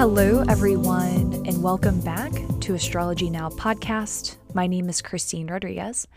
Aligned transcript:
Hello, 0.00 0.42
everyone, 0.48 1.44
and 1.46 1.62
welcome 1.62 2.00
back 2.00 2.32
to 2.60 2.72
Astrology 2.72 3.28
Now 3.28 3.50
podcast. 3.50 4.39
My 4.52 4.66
name 4.66 4.88
is 4.88 5.00
Christine 5.00 5.46
Rodriguez, 5.46 6.08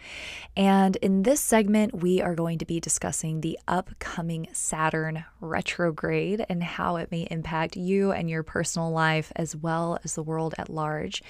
and 0.57 0.95
in 0.97 1.21
this 1.21 1.39
segment, 1.39 2.01
we 2.01 2.19
are 2.21 2.33
going 2.33 2.57
to 2.57 2.65
be 2.65 2.79
discussing 2.79 3.41
the 3.41 3.59
upcoming 3.67 4.47
Saturn 4.53 5.23
retrograde 5.39 6.43
and 6.49 6.63
how 6.63 6.95
it 6.95 7.11
may 7.11 7.27
impact 7.29 7.75
you 7.75 8.11
and 8.11 8.29
your 8.29 8.41
personal 8.41 8.89
life 8.89 9.31
as 9.35 9.55
well 9.55 9.99
as 10.03 10.15
the 10.15 10.23
world 10.23 10.55
at 10.57 10.69
large. 10.69 11.21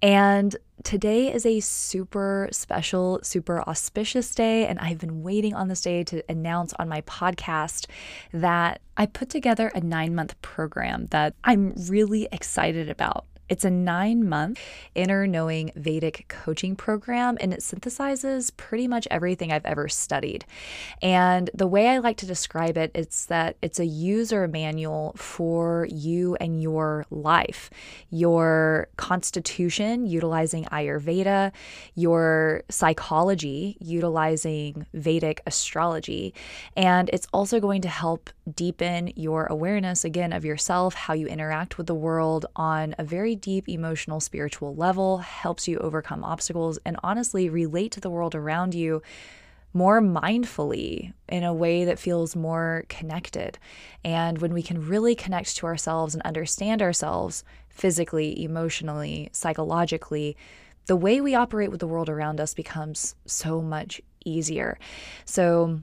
And 0.00 0.54
today 0.84 1.32
is 1.32 1.44
a 1.44 1.58
super 1.58 2.48
special, 2.52 3.18
super 3.22 3.62
auspicious 3.62 4.32
day, 4.32 4.66
and 4.66 4.78
I've 4.78 4.98
been 4.98 5.22
waiting 5.22 5.54
on 5.54 5.66
this 5.66 5.80
day 5.80 6.04
to 6.04 6.22
announce 6.30 6.72
on 6.74 6.88
my 6.88 7.00
podcast 7.00 7.86
that 8.32 8.80
I 8.96 9.06
put 9.06 9.28
together 9.28 9.72
a 9.74 9.80
nine 9.80 10.14
month 10.14 10.40
program 10.40 11.06
that 11.06 11.34
I'm 11.42 11.74
really 11.88 12.28
excited 12.30 12.88
about. 12.88 13.24
It's 13.48 13.64
a 13.64 13.70
nine 13.70 14.28
month 14.28 14.60
inner 14.94 15.26
knowing 15.26 15.70
Vedic 15.74 16.26
coaching 16.28 16.76
program, 16.76 17.38
and 17.40 17.52
it 17.52 17.60
synthesizes 17.60 18.54
pretty 18.56 18.86
much 18.86 19.08
everything 19.10 19.52
I've 19.52 19.64
ever 19.64 19.88
studied. 19.88 20.44
And 21.00 21.48
the 21.54 21.66
way 21.66 21.88
I 21.88 21.98
like 21.98 22.18
to 22.18 22.26
describe 22.26 22.76
it, 22.76 22.90
it's 22.94 23.26
that 23.26 23.56
it's 23.62 23.80
a 23.80 23.86
user 23.86 24.46
manual 24.48 25.14
for 25.16 25.86
you 25.90 26.36
and 26.40 26.60
your 26.60 27.06
life, 27.10 27.70
your 28.10 28.88
constitution 28.96 30.06
utilizing 30.06 30.64
Ayurveda, 30.66 31.52
your 31.94 32.64
psychology 32.68 33.76
utilizing 33.80 34.86
Vedic 34.92 35.40
astrology, 35.46 36.34
and 36.76 37.08
it's 37.12 37.28
also 37.32 37.60
going 37.60 37.82
to 37.82 37.88
help 37.88 38.30
deepen 38.54 39.12
your 39.16 39.46
awareness 39.46 40.04
again 40.04 40.32
of 40.32 40.44
yourself, 40.44 40.94
how 40.94 41.14
you 41.14 41.26
interact 41.26 41.78
with 41.78 41.86
the 41.86 41.94
world 41.94 42.46
on 42.56 42.94
a 42.98 43.04
very 43.04 43.37
deep 43.38 43.68
emotional, 43.68 44.20
spiritual 44.20 44.74
level, 44.74 45.18
helps 45.18 45.66
you 45.66 45.78
overcome 45.78 46.24
obstacles, 46.24 46.78
and 46.84 46.96
honestly 47.02 47.48
relate 47.48 47.92
to 47.92 48.00
the 48.00 48.10
world 48.10 48.34
around 48.34 48.74
you 48.74 49.02
more 49.74 50.00
mindfully 50.00 51.12
in 51.28 51.44
a 51.44 51.54
way 51.54 51.84
that 51.84 51.98
feels 51.98 52.34
more 52.34 52.84
connected. 52.88 53.58
And 54.04 54.38
when 54.38 54.52
we 54.52 54.62
can 54.62 54.86
really 54.86 55.14
connect 55.14 55.56
to 55.56 55.66
ourselves 55.66 56.14
and 56.14 56.22
understand 56.22 56.82
ourselves 56.82 57.44
physically, 57.68 58.42
emotionally, 58.42 59.28
psychologically, 59.32 60.36
the 60.86 60.96
way 60.96 61.20
we 61.20 61.34
operate 61.34 61.70
with 61.70 61.80
the 61.80 61.86
world 61.86 62.08
around 62.08 62.40
us 62.40 62.54
becomes 62.54 63.14
so 63.26 63.60
much 63.60 64.00
easier. 64.24 64.78
So, 65.26 65.80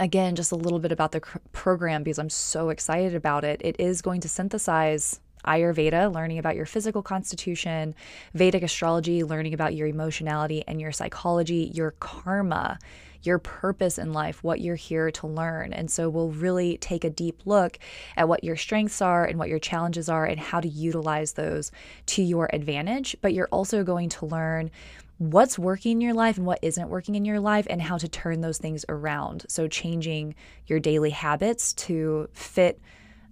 again, 0.00 0.34
just 0.34 0.50
a 0.50 0.56
little 0.56 0.78
bit 0.78 0.92
about 0.92 1.12
the 1.12 1.20
program 1.52 2.02
because 2.02 2.18
I'm 2.18 2.30
so 2.30 2.70
excited 2.70 3.14
about 3.14 3.44
it. 3.44 3.60
It 3.62 3.76
is 3.78 4.02
going 4.02 4.22
to 4.22 4.28
synthesize 4.28 5.20
Ayurveda, 5.44 6.12
learning 6.12 6.38
about 6.38 6.56
your 6.56 6.66
physical 6.66 7.02
constitution, 7.02 7.94
Vedic 8.34 8.62
astrology, 8.62 9.24
learning 9.24 9.54
about 9.54 9.74
your 9.74 9.86
emotionality 9.86 10.64
and 10.66 10.80
your 10.80 10.92
psychology, 10.92 11.70
your 11.74 11.92
karma, 11.92 12.78
your 13.22 13.38
purpose 13.38 13.98
in 13.98 14.12
life, 14.12 14.44
what 14.44 14.60
you're 14.60 14.74
here 14.76 15.10
to 15.10 15.26
learn. 15.26 15.72
And 15.72 15.90
so 15.90 16.08
we'll 16.08 16.30
really 16.30 16.76
take 16.78 17.04
a 17.04 17.10
deep 17.10 17.42
look 17.44 17.78
at 18.16 18.28
what 18.28 18.44
your 18.44 18.56
strengths 18.56 19.00
are 19.00 19.24
and 19.24 19.38
what 19.38 19.48
your 19.48 19.58
challenges 19.58 20.08
are 20.08 20.26
and 20.26 20.38
how 20.38 20.60
to 20.60 20.68
utilize 20.68 21.32
those 21.32 21.72
to 22.06 22.22
your 22.22 22.50
advantage. 22.52 23.16
But 23.20 23.32
you're 23.32 23.48
also 23.50 23.82
going 23.82 24.10
to 24.10 24.26
learn 24.26 24.70
what's 25.18 25.58
working 25.58 25.92
in 25.92 26.00
your 26.00 26.14
life 26.14 26.36
and 26.36 26.46
what 26.46 26.58
isn't 26.62 26.88
working 26.88 27.14
in 27.14 27.24
your 27.24 27.40
life 27.40 27.66
and 27.70 27.80
how 27.80 27.96
to 27.98 28.08
turn 28.08 28.40
those 28.40 28.58
things 28.58 28.84
around. 28.88 29.46
So 29.48 29.68
changing 29.68 30.34
your 30.66 30.80
daily 30.80 31.10
habits 31.10 31.72
to 31.74 32.28
fit 32.32 32.80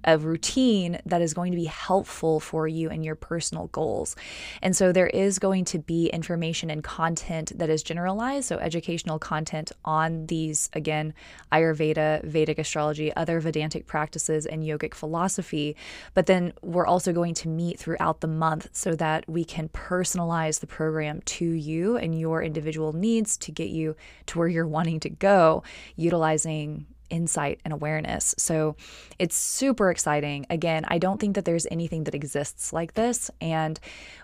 a 0.04 0.18
routine 0.18 0.98
that 1.06 1.22
is 1.22 1.34
going 1.34 1.52
to 1.52 1.56
be 1.56 1.64
helpful 1.64 2.40
for 2.40 2.66
you 2.68 2.90
and 2.90 3.04
your 3.04 3.14
personal 3.14 3.68
goals. 3.68 4.16
And 4.60 4.76
so 4.76 4.92
there 4.92 5.08
is 5.08 5.38
going 5.38 5.64
to 5.66 5.78
be 5.78 6.06
information 6.08 6.70
and 6.70 6.82
content 6.82 7.52
that 7.56 7.70
is 7.70 7.82
generalized, 7.82 8.46
so 8.48 8.58
educational 8.58 9.18
content 9.18 9.72
on 9.84 10.26
these, 10.26 10.70
again, 10.72 11.14
Ayurveda, 11.52 12.24
Vedic 12.24 12.58
astrology, 12.58 13.14
other 13.16 13.40
Vedantic 13.40 13.86
practices, 13.86 14.46
and 14.46 14.62
yogic 14.62 14.94
philosophy. 14.94 15.76
But 16.14 16.26
then 16.26 16.52
we're 16.62 16.86
also 16.86 17.12
going 17.12 17.34
to 17.34 17.48
meet 17.48 17.78
throughout 17.78 18.20
the 18.20 18.28
month 18.28 18.68
so 18.72 18.94
that 18.96 19.28
we 19.28 19.44
can 19.44 19.68
personalize 19.68 20.60
the 20.60 20.66
program 20.66 21.20
to 21.22 21.44
you 21.44 21.96
and 21.96 22.18
your 22.18 22.42
individual 22.42 22.92
needs 22.92 23.36
to 23.38 23.52
get 23.52 23.68
you 23.68 23.96
to 24.26 24.38
where 24.38 24.48
you're 24.48 24.66
wanting 24.66 25.00
to 25.00 25.10
go, 25.10 25.62
utilizing 25.96 26.86
insight 27.12 27.60
and 27.64 27.72
awareness. 27.72 28.34
So 28.38 28.74
it's 29.18 29.36
super 29.36 29.90
exciting. 29.90 30.46
Again, 30.50 30.84
I 30.88 30.98
don't 30.98 31.20
think 31.20 31.36
that 31.36 31.44
there's 31.44 31.66
anything 31.70 32.04
that 32.04 32.14
exists 32.14 32.72
like 32.72 32.94
this. 32.94 33.30
And 33.40 33.78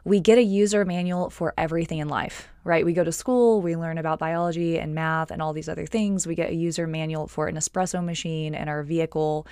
we 0.04 0.18
get 0.18 0.38
a 0.38 0.42
user 0.42 0.84
manual 0.84 1.30
for 1.30 1.54
everything 1.56 1.98
in 1.98 2.08
life, 2.08 2.48
right? 2.64 2.84
We 2.84 2.94
go 2.94 3.04
to 3.04 3.12
school, 3.12 3.60
we 3.60 3.76
learn 3.76 3.98
about 3.98 4.18
biology 4.18 4.78
and 4.78 4.94
math 4.94 5.30
and 5.30 5.42
all 5.42 5.52
these 5.52 5.68
other 5.68 5.86
things. 5.86 6.26
We 6.26 6.34
get 6.34 6.50
a 6.50 6.54
user 6.54 6.86
manual 6.86 7.28
for 7.28 7.46
an 7.46 7.56
espresso 7.56 8.02
machine 8.02 8.54
and 8.54 8.68
our 8.70 8.82
vehicle 8.82 9.46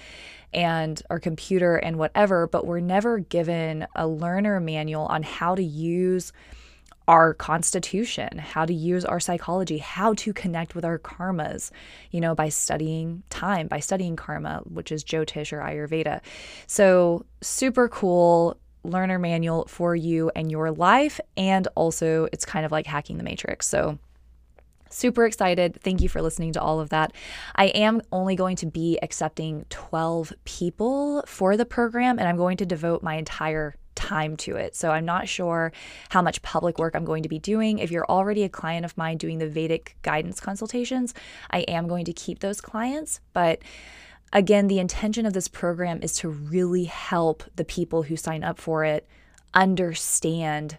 and 0.54 1.00
our 1.10 1.20
computer 1.20 1.76
and 1.76 1.98
whatever, 1.98 2.46
but 2.46 2.66
we're 2.66 2.80
never 2.80 3.18
given 3.18 3.86
a 3.94 4.08
learner 4.08 4.58
manual 4.58 5.04
on 5.06 5.22
how 5.22 5.54
to 5.54 5.62
use 5.62 6.32
our 7.08 7.34
constitution, 7.34 8.38
how 8.38 8.64
to 8.64 8.74
use 8.74 9.04
our 9.04 9.20
psychology, 9.20 9.78
how 9.78 10.14
to 10.14 10.32
connect 10.32 10.74
with 10.74 10.84
our 10.84 10.98
karmas, 10.98 11.70
you 12.10 12.20
know, 12.20 12.34
by 12.34 12.48
studying 12.48 13.22
time, 13.30 13.68
by 13.68 13.80
studying 13.80 14.16
karma, 14.16 14.62
which 14.64 14.90
is 14.90 15.04
Jyotish 15.04 15.52
or 15.52 15.60
Ayurveda. 15.60 16.20
So, 16.66 17.24
super 17.40 17.88
cool 17.88 18.56
learner 18.82 19.18
manual 19.18 19.66
for 19.66 19.94
you 19.94 20.30
and 20.34 20.50
your 20.50 20.70
life. 20.70 21.20
And 21.36 21.68
also, 21.74 22.28
it's 22.32 22.44
kind 22.44 22.64
of 22.64 22.72
like 22.72 22.86
hacking 22.86 23.18
the 23.18 23.24
matrix. 23.24 23.66
So, 23.66 23.98
Super 24.88 25.26
excited. 25.26 25.80
Thank 25.82 26.00
you 26.00 26.08
for 26.08 26.22
listening 26.22 26.52
to 26.52 26.62
all 26.62 26.80
of 26.80 26.90
that. 26.90 27.12
I 27.56 27.66
am 27.66 28.02
only 28.12 28.36
going 28.36 28.56
to 28.56 28.66
be 28.66 28.98
accepting 29.02 29.66
12 29.68 30.32
people 30.44 31.24
for 31.26 31.56
the 31.56 31.66
program, 31.66 32.18
and 32.18 32.28
I'm 32.28 32.36
going 32.36 32.56
to 32.58 32.66
devote 32.66 33.02
my 33.02 33.16
entire 33.16 33.74
time 33.96 34.36
to 34.36 34.54
it. 34.56 34.76
So 34.76 34.90
I'm 34.90 35.04
not 35.04 35.28
sure 35.28 35.72
how 36.10 36.22
much 36.22 36.42
public 36.42 36.78
work 36.78 36.94
I'm 36.94 37.04
going 37.04 37.24
to 37.24 37.28
be 37.28 37.40
doing. 37.40 37.80
If 37.80 37.90
you're 37.90 38.06
already 38.06 38.44
a 38.44 38.48
client 38.48 38.84
of 38.84 38.96
mine 38.96 39.16
doing 39.16 39.38
the 39.38 39.48
Vedic 39.48 39.96
guidance 40.02 40.38
consultations, 40.38 41.14
I 41.50 41.60
am 41.60 41.88
going 41.88 42.04
to 42.04 42.12
keep 42.12 42.38
those 42.38 42.60
clients, 42.60 43.20
but 43.32 43.60
again, 44.32 44.68
the 44.68 44.78
intention 44.78 45.26
of 45.26 45.32
this 45.32 45.48
program 45.48 46.00
is 46.02 46.14
to 46.18 46.28
really 46.28 46.84
help 46.84 47.42
the 47.56 47.64
people 47.64 48.04
who 48.04 48.16
sign 48.16 48.44
up 48.44 48.58
for 48.58 48.84
it 48.84 49.08
understand 49.54 50.78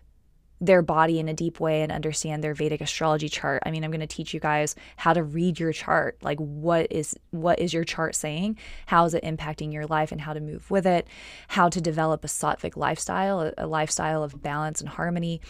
their 0.59 0.81
body 0.81 1.19
in 1.19 1.29
a 1.29 1.33
deep 1.33 1.59
way 1.59 1.83
and 1.83 1.91
understand 1.91 2.43
their 2.43 2.53
Vedic 2.53 2.81
astrology 2.81 3.29
chart. 3.29 3.61
I 3.65 3.71
mean, 3.71 3.83
I'm 3.83 3.91
going 3.91 4.01
to 4.01 4.07
teach 4.07 4.33
you 4.33 4.39
guys 4.39 4.75
how 4.95 5.13
to 5.13 5.23
read 5.23 5.59
your 5.59 5.71
chart. 5.71 6.17
Like 6.21 6.39
what 6.39 6.87
is 6.91 7.15
what 7.31 7.59
is 7.59 7.73
your 7.73 7.83
chart 7.83 8.15
saying? 8.15 8.57
How 8.87 9.05
is 9.05 9.13
it 9.13 9.23
impacting 9.23 9.71
your 9.71 9.85
life 9.85 10.11
and 10.11 10.19
how 10.19 10.33
to 10.33 10.39
move 10.39 10.69
with 10.71 10.87
it? 10.87 11.07
How 11.47 11.69
to 11.69 11.79
develop 11.79 12.23
a 12.23 12.27
sattvic 12.27 12.75
lifestyle, 12.75 13.41
a, 13.41 13.53
a 13.57 13.67
lifestyle 13.67 14.23
of 14.23 14.41
balance 14.41 14.81
and 14.81 14.89
harmony. 14.89 15.41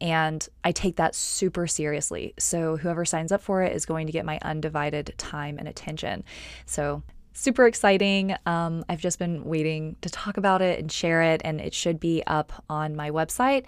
And 0.00 0.46
I 0.64 0.72
take 0.72 0.96
that 0.96 1.14
super 1.14 1.66
seriously. 1.66 2.34
So 2.38 2.76
whoever 2.76 3.04
signs 3.04 3.32
up 3.32 3.42
for 3.42 3.62
it 3.62 3.74
is 3.74 3.86
going 3.86 4.06
to 4.06 4.12
get 4.12 4.24
my 4.24 4.38
undivided 4.42 5.14
time 5.16 5.58
and 5.58 5.68
attention. 5.68 6.24
So 6.64 7.02
super 7.36 7.66
exciting. 7.66 8.34
Um, 8.46 8.84
I've 8.88 9.00
just 9.00 9.18
been 9.18 9.44
waiting 9.44 9.96
to 10.00 10.08
talk 10.08 10.38
about 10.38 10.62
it 10.62 10.80
and 10.80 10.90
share 10.90 11.22
it, 11.22 11.42
and 11.44 11.60
it 11.60 11.74
should 11.74 12.00
be 12.00 12.22
up 12.26 12.64
on 12.70 12.96
my 12.96 13.10
website. 13.10 13.64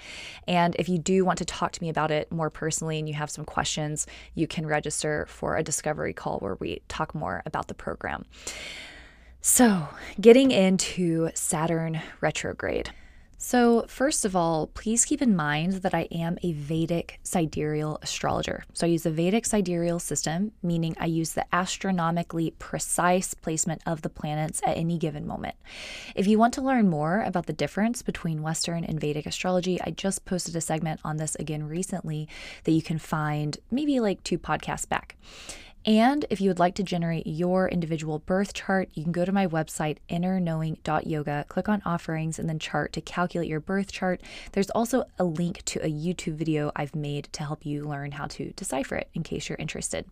And 0.49 0.75
if 0.79 0.89
you 0.89 0.99
do 0.99 1.25
want 1.25 1.39
to 1.39 1.45
talk 1.45 1.73
to 1.73 1.83
me 1.83 1.91
about 1.91 2.11
it 2.11 2.33
more 2.33 2.49
personally 2.49 2.99
and 2.99 3.07
you 3.07 3.15
have 3.15 3.31
some 3.31 3.45
questions, 3.45 4.07
you 4.35 4.47
can 4.47 4.67
register 4.67 5.27
for 5.29 5.57
a 5.57 5.63
discovery 5.63 6.15
call 6.15 6.39
where 6.39 6.55
we 6.57 6.81
talk 6.89 7.15
more 7.15 7.43
about 7.45 7.69
the 7.69 7.75
program. 7.75 8.25
So, 9.41 9.89
getting 10.21 10.51
into 10.51 11.31
Saturn 11.35 12.01
retrograde. 12.21 12.91
So, 13.41 13.85
first 13.87 14.25
of 14.25 14.35
all, 14.35 14.67
please 14.67 15.05
keep 15.05 15.23
in 15.23 15.37
mind 15.37 15.75
that 15.75 15.95
I 15.95 16.09
am 16.11 16.39
a 16.43 16.53
Vedic 16.53 17.21
sidereal 17.23 18.01
astrologer. 18.03 18.65
So, 18.73 18.85
I 18.85 18.91
use 18.91 19.05
the 19.05 19.13
Vedic 19.13 19.47
sidereal 19.47 20.01
system, 20.01 20.51
meaning 20.61 20.97
I 20.99 21.07
use 21.07 21.35
the 21.35 21.47
astronomically 21.55 22.51
precise 22.59 23.35
placement 23.35 23.81
of 23.87 24.03
the 24.03 24.09
planets 24.09 24.61
at 24.67 24.77
any 24.77 24.99
given 24.99 25.25
moment. 25.25 25.55
If 26.17 26.27
you 26.27 26.37
want 26.37 26.53
to 26.55 26.63
learn 26.63 26.91
more 26.91 27.23
about 27.23 27.47
the 27.47 27.53
difference 27.53 28.03
between 28.03 28.43
Western 28.43 28.83
and 28.83 29.01
Vedic 29.01 29.25
astrology, 29.25 29.81
I 29.83 29.91
just 29.93 30.25
posted 30.25 30.57
a 30.57 30.61
segment 30.61 30.99
on 31.05 31.19
this 31.19 31.37
again 31.37 31.69
recently 31.69 32.29
that 32.65 32.73
you 32.73 32.83
can 32.83 32.99
find 32.99 33.57
maybe 33.71 34.01
like 34.01 34.25
two 34.25 34.39
podcasts 34.39 34.89
back. 34.89 35.15
And 35.89 36.27
if 36.29 36.39
you 36.39 36.51
would 36.51 36.59
like 36.59 36.75
to 36.75 36.83
generate 36.83 37.27
your 37.27 37.67
individual 37.67 38.19
birth 38.19 38.53
chart, 38.53 38.91
you 38.93 39.03
can 39.03 39.11
go 39.11 39.25
to 39.25 39.33
my 39.33 39.47
website, 39.47 39.97
innerknowing.yoga, 40.11 41.47
click 41.49 41.67
on 41.67 41.81
offerings, 41.87 42.39
and 42.39 42.47
then 42.47 42.59
chart 42.59 42.93
to 42.93 43.01
calculate 43.01 43.49
your 43.49 43.59
birth 43.59 43.91
chart. 43.91 44.21
There's 44.53 44.69
also 44.69 45.05
a 45.19 45.25
link 45.25 45.65
to 45.65 45.81
a 45.81 45.91
YouTube 45.91 46.35
video 46.35 46.73
I've 46.77 46.95
made 46.95 47.31
to 47.33 47.43
help 47.43 47.65
you 47.65 47.85
learn 47.85 48.13
how 48.13 48.27
to 48.27 48.51
decipher 48.51 48.97
it 48.97 49.09
in 49.15 49.23
case 49.23 49.49
you're 49.49 49.57
interested. 49.57 50.05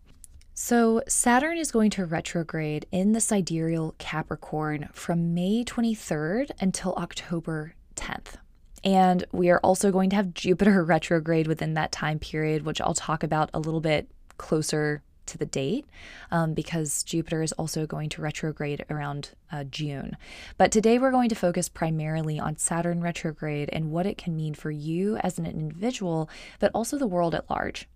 So, 0.55 1.03
Saturn 1.07 1.59
is 1.59 1.71
going 1.71 1.91
to 1.91 2.05
retrograde 2.05 2.87
in 2.91 3.11
the 3.11 3.21
sidereal 3.21 3.93
Capricorn 3.99 4.89
from 4.93 5.35
May 5.35 5.63
23rd 5.63 6.49
until 6.59 6.95
October 6.95 7.75
10th. 7.95 8.37
And 8.83 9.25
we 9.31 9.51
are 9.51 9.59
also 9.59 9.91
going 9.91 10.09
to 10.09 10.15
have 10.15 10.33
Jupiter 10.33 10.83
retrograde 10.85 11.45
within 11.45 11.75
that 11.75 11.91
time 11.91 12.17
period, 12.17 12.63
which 12.63 12.81
I'll 12.81 12.95
talk 12.95 13.21
about 13.21 13.51
a 13.53 13.59
little 13.59 13.81
bit 13.81 14.09
closer 14.39 15.03
to 15.27 15.37
the 15.37 15.45
date 15.45 15.85
um, 16.31 16.53
because 16.53 17.03
Jupiter 17.03 17.41
is 17.41 17.51
also 17.53 17.85
going 17.85 18.09
to 18.09 18.21
retrograde 18.21 18.85
around 18.89 19.31
uh, 19.51 19.63
June. 19.63 20.17
But 20.57 20.71
today 20.71 20.99
we're 20.99 21.11
going 21.11 21.29
to 21.29 21.35
focus 21.35 21.69
primarily 21.69 22.39
on 22.39 22.57
Saturn 22.57 23.01
retrograde 23.01 23.69
and 23.71 23.91
what 23.91 24.05
it 24.05 24.17
can 24.17 24.35
mean 24.35 24.53
for 24.53 24.71
you 24.71 25.17
as 25.17 25.37
an 25.37 25.45
individual, 25.45 26.29
but 26.59 26.71
also 26.73 26.97
the 26.97 27.07
world 27.07 27.35
at 27.35 27.49
large. 27.49 27.87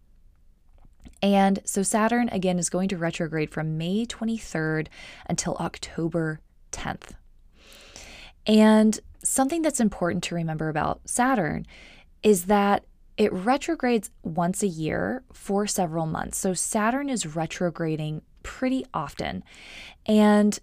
And 1.21 1.59
so 1.65 1.83
Saturn, 1.83 2.29
again, 2.29 2.57
is 2.57 2.69
going 2.69 2.89
to 2.89 2.97
retrograde 2.97 3.51
from 3.51 3.77
May 3.77 4.05
23rd 4.05 4.87
until 5.27 5.55
October 5.57 6.39
10th. 6.71 7.11
And 8.47 8.99
something 9.23 9.61
that's 9.61 9.79
important 9.79 10.23
to 10.25 10.35
remember 10.35 10.69
about 10.69 11.01
Saturn 11.05 11.65
is 12.23 12.45
that 12.45 12.85
it 13.21 13.31
retrogrades 13.31 14.09
once 14.23 14.63
a 14.63 14.67
year 14.67 15.23
for 15.31 15.67
several 15.67 16.07
months. 16.07 16.39
So 16.39 16.55
Saturn 16.55 17.07
is 17.07 17.35
retrograding 17.35 18.23
pretty 18.41 18.83
often. 18.95 19.43
And 20.07 20.57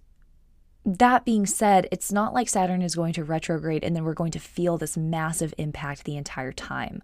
that 0.85 1.25
being 1.25 1.47
said, 1.47 1.87
it's 1.93 2.11
not 2.11 2.35
like 2.35 2.49
Saturn 2.49 2.83
is 2.83 2.97
going 2.97 3.13
to 3.13 3.23
retrograde 3.23 3.85
and 3.85 3.95
then 3.95 4.03
we're 4.03 4.13
going 4.13 4.33
to 4.33 4.41
feel 4.41 4.77
this 4.77 4.97
massive 4.97 5.55
impact 5.57 6.03
the 6.03 6.17
entire 6.17 6.51
time. 6.51 7.01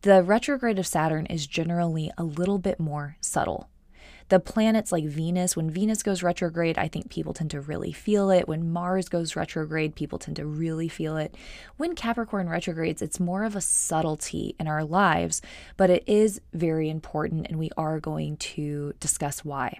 The 0.00 0.22
retrograde 0.22 0.78
of 0.78 0.86
Saturn 0.86 1.26
is 1.26 1.46
generally 1.46 2.10
a 2.16 2.24
little 2.24 2.58
bit 2.58 2.80
more 2.80 3.18
subtle. 3.20 3.68
The 4.34 4.40
planets 4.40 4.90
like 4.90 5.04
Venus, 5.04 5.54
when 5.54 5.70
Venus 5.70 6.02
goes 6.02 6.24
retrograde, 6.24 6.76
I 6.76 6.88
think 6.88 7.08
people 7.08 7.32
tend 7.32 7.52
to 7.52 7.60
really 7.60 7.92
feel 7.92 8.30
it. 8.30 8.48
When 8.48 8.72
Mars 8.72 9.08
goes 9.08 9.36
retrograde, 9.36 9.94
people 9.94 10.18
tend 10.18 10.38
to 10.38 10.44
really 10.44 10.88
feel 10.88 11.16
it. 11.16 11.36
When 11.76 11.94
Capricorn 11.94 12.48
retrogrades, 12.48 13.00
it's 13.00 13.20
more 13.20 13.44
of 13.44 13.54
a 13.54 13.60
subtlety 13.60 14.56
in 14.58 14.66
our 14.66 14.82
lives, 14.82 15.40
but 15.76 15.88
it 15.88 16.02
is 16.08 16.40
very 16.52 16.90
important, 16.90 17.46
and 17.48 17.60
we 17.60 17.70
are 17.76 18.00
going 18.00 18.36
to 18.38 18.94
discuss 18.98 19.44
why. 19.44 19.78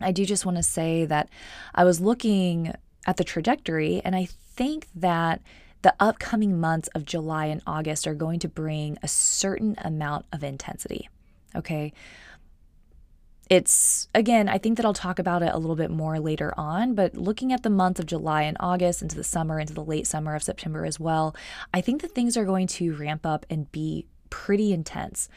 I 0.00 0.12
do 0.12 0.24
just 0.24 0.46
want 0.46 0.58
to 0.58 0.62
say 0.62 1.04
that 1.06 1.28
I 1.74 1.82
was 1.82 2.00
looking 2.00 2.72
at 3.08 3.16
the 3.16 3.24
trajectory, 3.24 4.00
and 4.04 4.14
I 4.14 4.26
think 4.26 4.86
that 4.94 5.42
the 5.82 5.96
upcoming 5.98 6.60
months 6.60 6.86
of 6.94 7.04
July 7.04 7.46
and 7.46 7.60
August 7.66 8.06
are 8.06 8.14
going 8.14 8.38
to 8.38 8.48
bring 8.48 8.98
a 9.02 9.08
certain 9.08 9.74
amount 9.78 10.26
of 10.32 10.44
intensity. 10.44 11.08
Okay. 11.56 11.92
It's 13.50 14.08
again, 14.14 14.48
I 14.48 14.58
think 14.58 14.76
that 14.76 14.84
I'll 14.84 14.92
talk 14.92 15.18
about 15.18 15.42
it 15.42 15.54
a 15.54 15.58
little 15.58 15.76
bit 15.76 15.90
more 15.90 16.20
later 16.20 16.52
on, 16.56 16.94
but 16.94 17.14
looking 17.14 17.52
at 17.52 17.62
the 17.62 17.70
month 17.70 17.98
of 17.98 18.06
July 18.06 18.42
and 18.42 18.56
August 18.60 19.00
into 19.00 19.16
the 19.16 19.24
summer, 19.24 19.58
into 19.58 19.72
the 19.72 19.84
late 19.84 20.06
summer 20.06 20.34
of 20.34 20.42
September 20.42 20.84
as 20.84 21.00
well, 21.00 21.34
I 21.72 21.80
think 21.80 22.02
that 22.02 22.14
things 22.14 22.36
are 22.36 22.44
going 22.44 22.66
to 22.68 22.94
ramp 22.94 23.24
up 23.24 23.46
and 23.48 23.70
be 23.72 24.06
pretty 24.30 24.72
intense. 24.72 25.28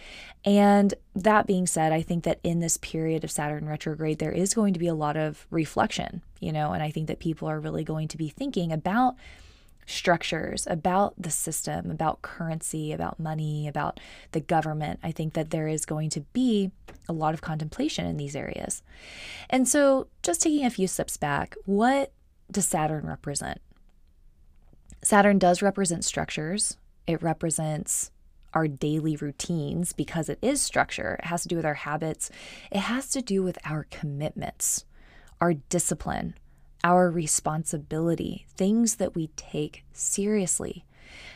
And 0.44 0.94
that 1.16 1.48
being 1.48 1.68
said, 1.68 1.94
I 1.94 2.02
think 2.02 2.24
that 2.26 2.40
in 2.44 2.60
this 2.60 2.78
period 2.78 3.24
of 3.24 3.32
Saturn 3.32 3.68
retrograde, 3.68 4.20
there 4.20 4.32
is 4.32 4.54
going 4.54 4.74
to 4.74 4.80
be 4.80 4.88
a 4.88 4.94
lot 4.94 5.16
of 5.16 5.48
reflection, 5.50 6.22
you 6.40 6.52
know, 6.52 6.74
and 6.74 6.84
I 6.84 6.92
think 6.92 7.08
that 7.08 7.20
people 7.20 7.48
are 7.48 7.60
really 7.60 7.84
going 7.84 8.08
to 8.10 8.18
be 8.18 8.28
thinking 8.28 8.72
about 8.72 9.16
structures, 9.92 10.68
about 10.70 11.14
the 11.22 11.30
system, 11.30 11.92
about 11.92 12.22
currency, 12.22 12.92
about 12.92 13.20
money, 13.20 13.68
about 13.68 14.00
the 14.32 14.40
government. 14.40 15.00
I 15.04 15.12
think 15.12 15.34
that 15.34 15.50
there 15.50 15.68
is 15.68 15.86
going 15.86 16.10
to 16.12 16.22
be 16.34 16.72
a 17.08 17.14
lot 17.14 17.34
of 17.34 17.42
contemplation 17.42 18.06
in 18.06 18.18
these 18.18 18.36
areas. 18.36 18.82
And 19.50 19.68
so, 19.68 20.08
just 20.24 20.42
taking 20.42 20.66
a 20.66 20.70
few 20.70 20.88
steps 20.88 21.18
back, 21.18 21.56
what 21.66 22.12
does 22.50 22.66
Saturn 22.66 23.06
represent? 23.06 23.60
Saturn 25.04 25.40
does 25.40 25.62
represent 25.62 26.06
structures, 26.06 26.78
it 27.08 27.22
represents 27.22 28.12
our 28.54 28.68
daily 28.68 29.16
routines 29.16 29.94
because 29.94 30.30
it 30.30 30.38
is 30.42 30.62
structure. 30.62 31.16
It 31.20 31.26
has 31.26 31.44
to 31.44 31.48
do 31.48 31.56
with 31.56 31.66
our 31.66 31.76
habits, 31.76 32.30
it 32.72 32.80
has 32.80 33.10
to 33.12 33.22
do 33.22 33.44
with 33.44 33.58
our 33.66 33.88
commitments, 33.90 34.86
our 35.40 35.54
discipline, 35.54 36.36
our 36.84 37.10
responsibility, 37.10 38.46
things 38.56 38.96
that 38.96 39.16
we 39.16 39.28
take 39.36 39.84
seriously. 39.94 40.86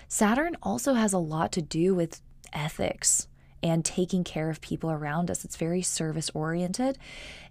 Saturn 0.08 0.56
also 0.62 0.94
has 0.94 1.14
a 1.14 1.18
lot 1.18 1.52
to 1.54 1.62
do 1.62 1.94
with 1.94 2.22
ethics 2.54 3.28
and 3.62 3.84
taking 3.84 4.24
care 4.24 4.50
of 4.50 4.62
people 4.62 4.92
around 4.92 5.32
us. 5.32 5.44
It's 5.44 5.56
very 5.56 5.82
service 5.82 6.30
oriented. 6.34 6.98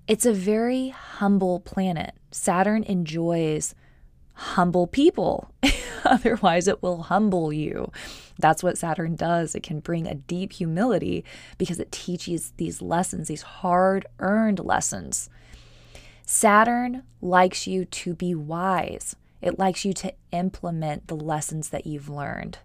It's 0.06 0.26
a 0.26 0.32
very 0.32 0.91
humble 0.91 1.61
planet. 1.61 2.14
Saturn 2.31 2.85
enjoys 2.85 3.75
humble 4.35 4.87
people. 4.87 5.50
Otherwise, 6.05 6.69
it 6.69 6.82
will 6.82 7.02
humble 7.02 7.52
you. 7.52 7.91
That's 8.38 8.62
what 8.62 8.79
Saturn 8.79 9.17
does. 9.17 9.55
It 9.55 9.62
can 9.62 9.81
bring 9.81 10.06
a 10.06 10.14
deep 10.14 10.52
humility 10.52 11.25
because 11.56 11.79
it 11.79 11.93
teaches 11.93 12.52
these 12.56 12.82
lessons, 12.82 13.29
these 13.29 13.43
hard 13.43 14.06
earned 14.19 14.58
lessons. 14.58 15.31
Saturn 16.26 17.03
likes 17.21 17.67
you 17.67 17.85
to 17.85 18.15
be 18.15 18.35
wise, 18.35 19.17
it 19.43 19.59
likes 19.59 19.85
you 19.85 19.93
to 19.93 20.15
implement 20.32 21.09
the 21.09 21.17
lessons 21.17 21.69
that 21.69 21.87
you've 21.87 22.09
learned. 22.09 22.59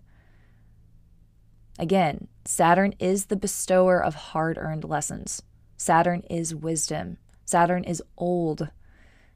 Again, 1.78 2.28
Saturn 2.46 2.94
is 3.00 3.26
the 3.26 3.36
bestower 3.36 4.04
of 4.04 4.16
hard 4.16 4.58
earned 4.58 4.84
lessons. 4.84 5.42
Saturn 5.78 6.24
is 6.30 6.54
wisdom. 6.54 7.18
Saturn 7.46 7.84
is 7.84 8.04
old. 8.18 8.70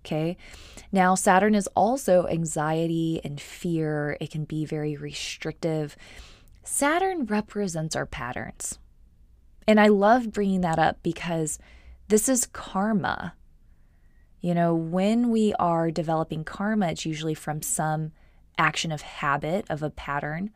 Okay. 0.05 0.35
Now, 0.91 1.15
Saturn 1.15 1.55
is 1.55 1.67
also 1.75 2.27
anxiety 2.27 3.21
and 3.23 3.39
fear. 3.39 4.17
It 4.19 4.31
can 4.31 4.43
be 4.43 4.65
very 4.65 4.97
restrictive. 4.97 5.95
Saturn 6.63 7.25
represents 7.25 7.95
our 7.95 8.05
patterns. 8.05 8.77
And 9.65 9.79
I 9.79 9.87
love 9.87 10.33
bringing 10.33 10.61
that 10.61 10.79
up 10.79 11.01
because 11.01 11.59
this 12.09 12.27
is 12.27 12.45
karma. 12.45 13.35
You 14.43 14.53
know, 14.53 14.75
when 14.75 15.29
we 15.29 15.53
are 15.53 15.89
developing 15.89 16.43
karma, 16.43 16.89
it's 16.89 17.05
usually 17.05 17.33
from 17.33 17.61
some 17.61 18.11
action 18.57 18.91
of 18.91 19.01
habit, 19.01 19.65
of 19.69 19.81
a 19.81 19.89
pattern. 19.89 20.49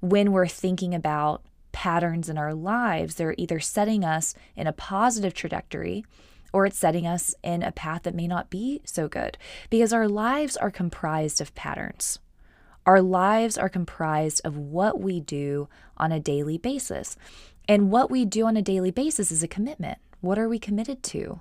When 0.00 0.32
we're 0.32 0.48
thinking 0.48 0.92
about 0.92 1.44
patterns 1.70 2.28
in 2.28 2.36
our 2.36 2.52
lives, 2.52 3.14
they're 3.14 3.36
either 3.38 3.60
setting 3.60 4.04
us 4.04 4.34
in 4.56 4.66
a 4.66 4.72
positive 4.72 5.34
trajectory 5.34 6.04
or 6.52 6.66
it's 6.66 6.76
setting 6.76 7.06
us 7.06 7.32
in 7.44 7.62
a 7.62 7.70
path 7.70 8.02
that 8.02 8.16
may 8.16 8.26
not 8.26 8.50
be 8.50 8.82
so 8.84 9.06
good 9.06 9.38
because 9.70 9.92
our 9.92 10.08
lives 10.08 10.56
are 10.56 10.72
comprised 10.72 11.40
of 11.40 11.54
patterns. 11.54 12.18
Our 12.84 13.00
lives 13.00 13.56
are 13.56 13.68
comprised 13.68 14.40
of 14.44 14.56
what 14.56 15.00
we 15.00 15.20
do 15.20 15.68
on 15.96 16.10
a 16.10 16.18
daily 16.18 16.58
basis. 16.58 17.16
And 17.68 17.92
what 17.92 18.10
we 18.10 18.24
do 18.24 18.46
on 18.46 18.56
a 18.56 18.62
daily 18.62 18.90
basis 18.90 19.30
is 19.30 19.44
a 19.44 19.48
commitment. 19.48 19.98
What 20.20 20.40
are 20.40 20.48
we 20.48 20.58
committed 20.58 21.04
to? 21.04 21.40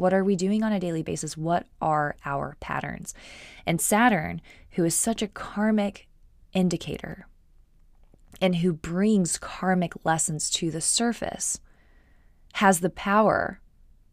What 0.00 0.14
are 0.14 0.24
we 0.24 0.34
doing 0.34 0.62
on 0.62 0.72
a 0.72 0.80
daily 0.80 1.02
basis? 1.02 1.36
What 1.36 1.66
are 1.82 2.16
our 2.24 2.56
patterns? 2.58 3.12
And 3.66 3.82
Saturn, 3.82 4.40
who 4.70 4.84
is 4.86 4.94
such 4.94 5.20
a 5.20 5.28
karmic 5.28 6.08
indicator 6.54 7.26
and 8.40 8.56
who 8.56 8.72
brings 8.72 9.36
karmic 9.36 9.92
lessons 10.02 10.48
to 10.52 10.70
the 10.70 10.80
surface, 10.80 11.60
has 12.54 12.80
the 12.80 12.88
power 12.88 13.60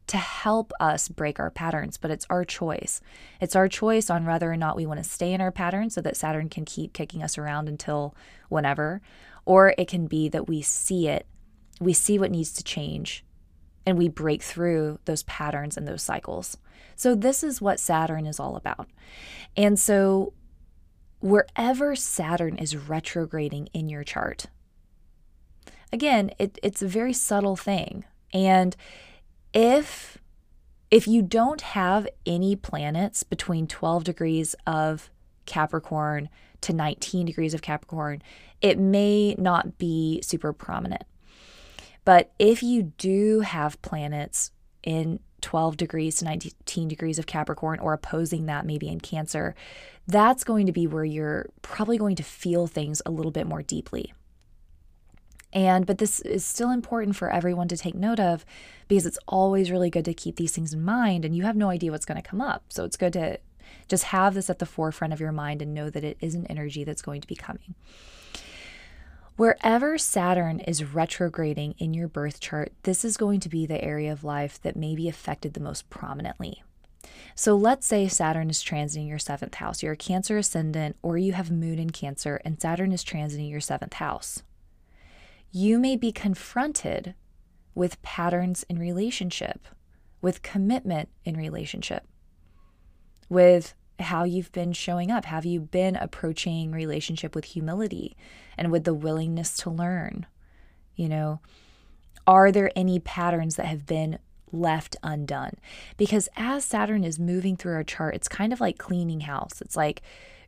to 0.08 0.18
help 0.18 0.74
us 0.78 1.08
break 1.08 1.40
our 1.40 1.52
patterns, 1.52 1.96
but 1.96 2.12
it's 2.12 2.28
our 2.30 2.44
choice. 2.44 3.00
It's 3.40 3.56
our 3.56 3.70
choice 3.70 4.10
on 4.10 4.26
whether 4.26 4.52
or 4.52 4.58
not 4.58 4.76
we 4.76 4.86
want 4.86 5.02
to 5.02 5.10
stay 5.10 5.32
in 5.32 5.40
our 5.40 5.52
pattern 5.54 5.90
so 5.90 6.02
that 6.02 6.18
Saturn 6.18 6.50
can 6.50 6.66
keep 6.66 6.92
kicking 6.92 7.24
us 7.24 7.38
around 7.38 7.70
until 7.70 8.14
whenever, 8.50 9.02
or 9.46 9.74
it 9.78 9.88
can 9.88 10.06
be 10.06 10.28
that 10.28 10.50
we 10.50 10.62
see 10.62 11.08
it, 11.08 11.26
we 11.80 11.94
see 11.94 12.20
what 12.20 12.32
needs 12.32 12.52
to 12.52 12.64
change, 12.64 13.24
and 13.88 13.98
we 13.98 14.10
break 14.10 14.44
through 14.44 15.00
those 15.06 15.24
patterns 15.24 15.78
and 15.78 15.88
those 15.88 16.04
cycles. 16.04 16.58
So, 16.98 17.16
this 17.16 17.42
is 17.42 17.62
what 17.62 17.80
Saturn 17.80 18.26
is 18.26 18.38
all 18.38 18.58
about. 18.58 18.90
And 19.56 19.80
so, 19.80 20.34
wherever 21.20 21.96
Saturn 21.96 22.58
is 22.58 22.76
retrograding 22.76 23.68
in 23.68 23.88
your 23.88 24.04
chart, 24.04 24.48
again, 25.94 26.32
it, 26.38 26.60
it's 26.62 26.82
a 26.82 26.88
very 26.88 27.14
subtle 27.14 27.56
thing. 27.56 28.04
And 28.34 28.76
if 29.54 30.18
if 30.92 31.08
you 31.08 31.22
don't 31.22 31.62
have 31.62 32.10
any 32.26 32.58
planets 32.58 33.24
between 33.24 33.68
12 33.68 34.04
degrees 34.04 34.54
of 34.66 35.10
Capricorn 35.46 36.28
to 36.60 36.74
19 36.74 37.26
degrees 37.26 37.54
of 37.54 37.62
Capricorn, 37.62 38.22
it 38.62 38.78
may 38.78 39.34
not 39.36 39.78
be 39.78 40.22
super 40.22 40.52
prominent. 40.52 41.04
But 42.08 42.32
if 42.40 42.64
you 42.64 42.94
do 42.98 43.42
have 43.42 43.82
planets 43.82 44.52
in 44.82 45.20
12 45.42 45.76
degrees 45.76 46.16
to 46.16 46.24
19 46.24 46.88
degrees 46.88 47.20
of 47.20 47.26
Capricorn 47.26 47.80
or 47.80 47.92
opposing 47.92 48.46
that 48.46 48.66
maybe 48.66 48.88
in 48.88 49.02
Cancer, 49.02 49.56
that's 50.08 50.46
going 50.46 50.68
to 50.68 50.72
be 50.72 50.88
where 50.88 51.04
you're 51.04 51.50
probably 51.64 51.98
going 51.98 52.16
to 52.16 52.24
feel 52.24 52.66
things 52.66 53.02
a 53.06 53.12
little 53.12 53.34
bit 53.34 53.46
more 53.46 53.62
deeply. 53.62 54.14
And 55.52 55.86
but 55.86 55.98
this 55.98 56.22
is 56.22 56.46
still 56.46 56.72
important 56.72 57.18
for 57.18 57.30
everyone 57.30 57.68
to 57.68 57.76
take 57.76 57.94
note 57.94 58.22
of 58.22 58.46
because 58.88 59.06
it's 59.06 59.20
always 59.28 59.70
really 59.70 59.90
good 59.90 60.06
to 60.06 60.14
keep 60.14 60.38
these 60.38 60.54
things 60.54 60.72
in 60.72 60.86
mind 60.86 61.26
and 61.26 61.36
you 61.36 61.44
have 61.44 61.58
no 61.58 61.70
idea 61.70 61.92
what's 61.92 62.06
going 62.06 62.22
to 62.22 62.30
come 62.30 62.40
up. 62.40 62.64
So 62.70 62.86
it's 62.86 62.96
good 62.96 63.12
to 63.14 63.38
just 63.90 64.06
have 64.06 64.34
this 64.34 64.50
at 64.50 64.60
the 64.60 64.66
forefront 64.66 65.12
of 65.12 65.20
your 65.20 65.34
mind 65.34 65.62
and 65.62 65.74
know 65.74 65.90
that 65.90 66.06
it 66.06 66.16
is 66.22 66.36
an 66.36 66.46
energy 66.46 66.86
that's 66.86 67.02
going 67.02 67.20
to 67.20 67.28
be 67.28 67.36
coming. 67.36 67.76
Wherever 69.38 70.00
Saturn 70.00 70.60
is 70.62 70.84
retrograding 70.84 71.76
in 71.78 71.94
your 71.94 72.08
birth 72.08 72.40
chart, 72.40 72.74
this 72.82 73.06
is 73.06 73.18
going 73.18 73.40
to 73.42 73.50
be 73.50 73.68
the 73.68 73.84
area 73.84 74.12
of 74.12 74.24
life 74.24 74.60
that 74.64 74.76
may 74.76 74.96
be 74.96 75.08
affected 75.08 75.54
the 75.54 75.60
most 75.60 75.92
prominently. 75.92 76.64
So 77.36 77.56
let's 77.56 77.86
say 77.86 78.08
Saturn 78.08 78.50
is 78.50 78.64
transiting 78.64 79.08
your 79.08 79.20
seventh 79.20 79.54
house. 79.54 79.84
You're 79.84 79.94
a 79.94 79.98
Cancer 79.98 80.40
ascendant, 80.40 80.96
or 81.04 81.20
you 81.20 81.34
have 81.34 81.52
Moon 81.52 81.78
in 81.78 81.92
Cancer, 81.92 82.42
and 82.44 82.60
Saturn 82.60 82.92
is 82.92 83.06
transiting 83.06 83.52
your 83.52 83.62
seventh 83.62 83.94
house. 83.94 84.42
You 85.52 85.78
may 85.78 85.96
be 85.96 86.12
confronted 86.12 87.14
with 87.76 88.02
patterns 88.02 88.66
in 88.68 88.80
relationship, 88.80 89.68
with 90.20 90.42
commitment 90.42 91.10
in 91.26 91.38
relationship, 91.38 92.08
with 93.30 93.76
how 94.00 94.24
you've 94.24 94.52
been 94.52 94.74
showing 94.74 95.12
up. 95.12 95.26
Have 95.26 95.46
you 95.46 95.60
been 95.60 95.96
approaching 95.96 96.72
relationship 96.72 97.36
with 97.36 97.46
humility 97.46 98.16
and 98.58 98.72
with 98.72 98.84
the 98.84 98.94
willingness 98.94 99.56
to 99.58 99.70
learn? 99.70 100.26
You 100.96 101.10
know, 101.10 101.40
are 102.26 102.52
there 102.52 102.72
any 102.76 103.00
patterns 103.00 103.56
that 103.56 103.66
have 103.66 103.86
been 103.86 104.20
left 104.52 104.96
undone? 105.04 105.56
Because 105.98 106.30
as 106.36 106.66
Saturn 106.66 107.04
is 107.04 107.20
moving 107.20 107.56
through 107.56 107.74
our 107.74 107.84
chart, 107.84 108.16
it's 108.16 108.28
kind 108.28 108.54
of 108.54 108.60
like 108.62 108.78
cleaning 108.78 109.22
house. 109.22 109.62
It's 109.62 109.76
like 109.76 110.02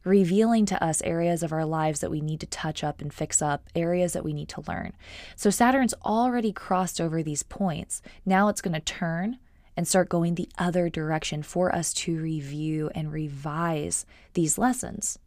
revealing 0.04 0.66
to 0.66 0.84
us 0.84 1.02
areas 1.02 1.44
of 1.44 1.52
our 1.52 1.66
lives 1.66 2.00
that 2.00 2.12
we 2.12 2.22
need 2.22 2.40
to 2.40 2.48
touch 2.48 2.84
up 2.84 3.02
and 3.02 3.14
fix 3.14 3.42
up, 3.42 3.68
areas 3.76 4.14
that 4.14 4.24
we 4.24 4.34
need 4.34 4.50
to 4.50 4.64
learn. 4.68 4.94
So 5.36 5.50
Saturn's 5.50 5.94
already 6.06 6.52
crossed 6.52 7.02
over 7.02 7.22
these 7.22 7.44
points. 7.44 8.02
Now 8.26 8.48
it's 8.48 8.62
going 8.62 8.74
to 8.74 8.80
turn 8.80 9.38
and 9.80 9.88
start 9.88 10.10
going 10.10 10.36
the 10.36 10.50
other 10.58 10.90
direction 10.90 11.42
for 11.42 11.74
us 11.74 11.94
to 11.94 12.20
review 12.20 12.92
and 12.94 13.14
revise 13.14 14.06
these 14.34 14.58
lessons. 14.58 15.18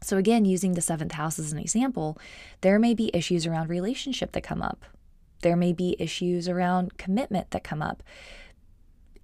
So, 0.00 0.18
again, 0.18 0.44
using 0.44 0.74
the 0.74 0.80
seventh 0.80 1.10
house 1.10 1.36
as 1.36 1.50
an 1.50 1.58
example, 1.58 2.16
there 2.60 2.78
may 2.78 2.94
be 2.94 3.10
issues 3.12 3.48
around 3.48 3.68
relationship 3.68 4.30
that 4.32 4.44
come 4.44 4.62
up. 4.62 4.84
There 5.42 5.56
may 5.56 5.72
be 5.72 5.96
issues 5.98 6.48
around 6.48 6.96
commitment 6.96 7.50
that 7.50 7.64
come 7.64 7.82
up 7.82 8.04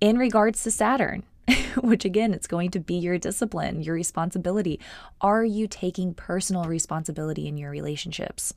in 0.01 0.19
regards 0.19 0.61
to 0.65 0.73
Saturn, 0.73 1.23
which 1.81 2.05
again, 2.05 2.35
it's 2.35 2.49
going 2.49 2.73
to 2.73 2.81
be 2.81 2.97
your 2.97 3.19
discipline, 3.19 3.81
your 3.81 3.95
responsibility. 3.95 4.81
Are 5.21 5.45
you 5.45 5.69
taking 5.69 6.15
personal 6.15 6.65
responsibility 6.65 7.47
in 7.47 7.57
your 7.57 7.71
relationships? 7.71 8.55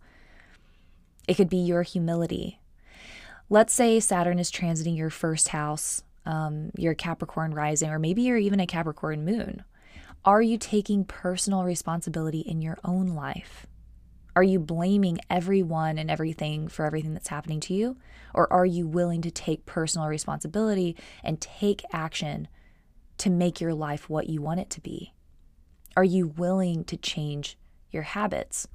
It 1.28 1.36
could 1.36 1.48
be 1.48 1.58
your 1.58 1.84
humility 1.84 2.59
let's 3.50 3.74
say 3.74 4.00
Saturn 4.00 4.39
is 4.39 4.51
transiting 4.51 4.96
your 4.96 5.10
first 5.10 5.50
house, 5.50 6.03
um, 6.25 6.72
your 6.77 6.94
Capricorn 6.94 7.53
rising, 7.53 7.89
or 7.89 8.00
maybe 8.00 8.22
you're 8.22 8.38
even 8.38 8.60
a 8.60 8.68
Capricorn 8.68 9.25
moon. 9.25 9.63
Are 10.25 10.41
you 10.41 10.58
taking 10.58 11.06
personal 11.06 11.63
responsibility 11.63 12.41
in 12.41 12.62
your 12.62 12.77
own 12.84 13.08
life? 13.08 13.65
Are 14.36 14.44
you 14.44 14.60
blaming 14.60 15.20
everyone 15.29 15.98
and 15.98 16.12
everything 16.12 16.68
for 16.68 16.86
everything 16.86 17.13
that's 17.13 17.29
happening 17.29 17.60
to 17.62 17.74
you? 17.74 17.98
Or 18.34 18.51
are 18.53 18.65
you 18.65 18.88
willing 18.88 19.22
to 19.24 19.32
take 19.32 19.65
personal 19.65 20.08
responsibility 20.08 20.96
and 21.24 21.41
take 21.41 21.84
action 21.91 22.48
to 23.18 23.29
make 23.29 23.60
your 23.60 23.74
life 23.74 24.10
what 24.10 24.29
you 24.29 24.41
want 24.41 24.60
it 24.60 24.70
to 24.72 24.82
be? 24.82 25.13
Are 25.98 26.03
you 26.03 26.27
willing 26.27 26.84
to 26.86 26.96
change 26.96 27.58
your 27.91 28.03
habits? 28.03 28.68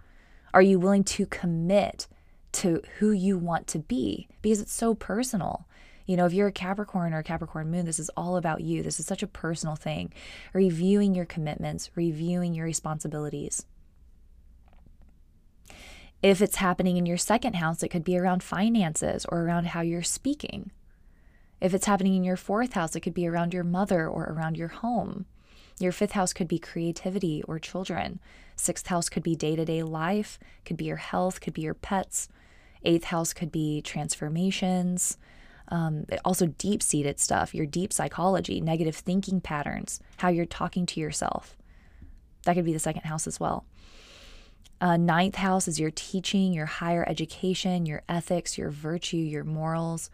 Are 0.53 0.63
you 0.63 0.79
willing 0.79 1.05
to 1.05 1.27
commit 1.27 2.09
to 2.55 2.83
who 2.99 3.11
you 3.11 3.37
want 3.37 3.67
to 3.69 3.79
be 3.79 4.29
because 4.43 4.61
it's 4.61 4.73
so 4.73 4.95
personal. 4.95 5.67
You 6.07 6.17
know, 6.17 6.27
if 6.27 6.33
you're 6.33 6.49
a 6.49 6.53
Capricorn 6.53 7.15
or 7.15 7.19
a 7.19 7.25
Capricorn 7.25 7.71
moon, 7.71 7.87
this 7.87 7.99
is 7.99 8.11
all 8.17 8.37
about 8.37 8.61
you. 8.61 8.83
This 8.83 9.01
is 9.01 9.07
such 9.07 9.23
a 9.23 9.27
personal 9.27 9.77
thing. 9.77 10.13
Reviewing 10.53 11.15
your 11.15 11.25
commitments, 11.25 11.91
reviewing 11.95 12.55
your 12.55 12.67
responsibilities. 12.67 13.65
If 16.23 16.41
it's 16.41 16.57
happening 16.57 16.97
in 16.97 17.07
your 17.07 17.19
second 17.19 17.57
house, 17.57 17.83
it 17.83 17.89
could 17.89 18.05
be 18.05 18.19
around 18.19 18.43
finances 18.43 19.27
or 19.29 19.43
around 19.43 19.69
how 19.69 19.81
you're 19.81 20.03
speaking. 20.03 20.71
If 21.61 21.75
it's 21.75 21.87
happening 21.87 22.15
in 22.15 22.25
your 22.25 22.37
fourth 22.37 22.75
house, 22.75 22.95
it 22.95 23.01
could 23.01 23.15
be 23.15 23.27
around 23.27 23.55
your 23.55 23.65
mother 23.65 24.09
or 24.09 24.25
around 24.25 24.57
your 24.57 24.69
home. 24.69 25.27
Your 25.79 25.93
fifth 25.93 26.13
house 26.13 26.33
could 26.33 26.49
be 26.49 26.59
creativity 26.59 27.43
or 27.45 27.59
children. 27.59 28.21
Sixth 28.57 28.87
house 28.87 29.09
could 29.09 29.23
be 29.23 29.35
day 29.35 29.57
to 29.57 29.65
day 29.65 29.83
life, 29.83 30.39
could 30.65 30.77
be 30.77 30.85
your 30.85 30.97
health, 30.97 31.41
could 31.41 31.55
be 31.55 31.63
your 31.63 31.75
pets, 31.75 32.29
Eighth 32.85 33.05
house 33.05 33.33
could 33.33 33.51
be 33.51 33.83
transformations, 33.83 35.17
um, 35.69 36.05
also 36.25 36.47
deep 36.47 36.83
seated 36.83 37.19
stuff, 37.19 37.55
your 37.55 37.67
deep 37.67 37.93
psychology, 37.93 38.61
negative 38.61 38.97
thinking 38.97 39.41
patterns, 39.41 40.01
how 40.19 40.29
you're 40.29 40.45
talking 40.45 40.87
to 40.87 41.01
yourself. 41.01 41.57
That 42.45 42.55
could 42.55 42.65
be 42.65 42.73
the 42.73 42.79
second 42.79 43.03
house 43.03 43.27
as 43.27 43.41
well. 43.41 43.65
Uh, 44.81 44.97
ninth 44.97 45.37
house 45.37 45.67
is 45.67 45.81
your 45.81 45.91
teaching, 45.91 46.53
your 46.53 46.67
higher 46.67 47.09
education, 47.09 47.87
your 47.87 48.03
ethics, 48.09 48.59
your 48.59 48.71
virtue, 48.71 49.17
your 49.17 49.45
morals. 49.45 50.11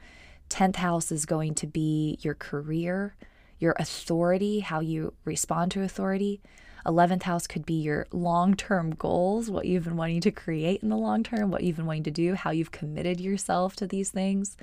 Tenth 0.48 0.76
house 0.76 1.10
is 1.10 1.26
going 1.26 1.54
to 1.56 1.66
be 1.66 2.18
your 2.20 2.34
career, 2.34 3.16
your 3.58 3.74
authority, 3.78 4.60
how 4.60 4.80
you 4.80 5.14
respond 5.24 5.72
to 5.72 5.82
authority. 5.82 6.40
11th 6.86 7.24
house 7.24 7.46
could 7.46 7.66
be 7.66 7.74
your 7.74 8.06
long 8.12 8.54
term 8.54 8.90
goals, 8.90 9.50
what 9.50 9.66
you've 9.66 9.84
been 9.84 9.96
wanting 9.96 10.20
to 10.22 10.30
create 10.30 10.82
in 10.82 10.88
the 10.88 10.96
long 10.96 11.22
term, 11.22 11.50
what 11.50 11.62
you've 11.62 11.76
been 11.76 11.86
wanting 11.86 12.04
to 12.04 12.10
do, 12.10 12.34
how 12.34 12.50
you've 12.50 12.72
committed 12.72 13.20
yourself 13.20 13.76
to 13.76 13.86
these 13.86 14.10
things. 14.10 14.56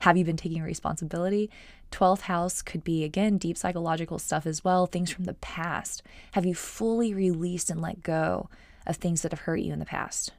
Have 0.00 0.16
you 0.16 0.24
been 0.24 0.36
taking 0.36 0.62
responsibility? 0.62 1.50
12th 1.90 2.22
house 2.22 2.62
could 2.62 2.84
be, 2.84 3.04
again, 3.04 3.38
deep 3.38 3.56
psychological 3.56 4.18
stuff 4.18 4.46
as 4.46 4.62
well, 4.62 4.86
things 4.86 5.10
from 5.10 5.24
the 5.24 5.34
past. 5.34 6.02
Have 6.32 6.46
you 6.46 6.54
fully 6.54 7.12
released 7.14 7.70
and 7.70 7.80
let 7.80 8.02
go 8.02 8.48
of 8.86 8.96
things 8.96 9.22
that 9.22 9.32
have 9.32 9.40
hurt 9.40 9.60
you 9.60 9.72
in 9.72 9.78
the 9.78 9.84
past? 9.84 10.32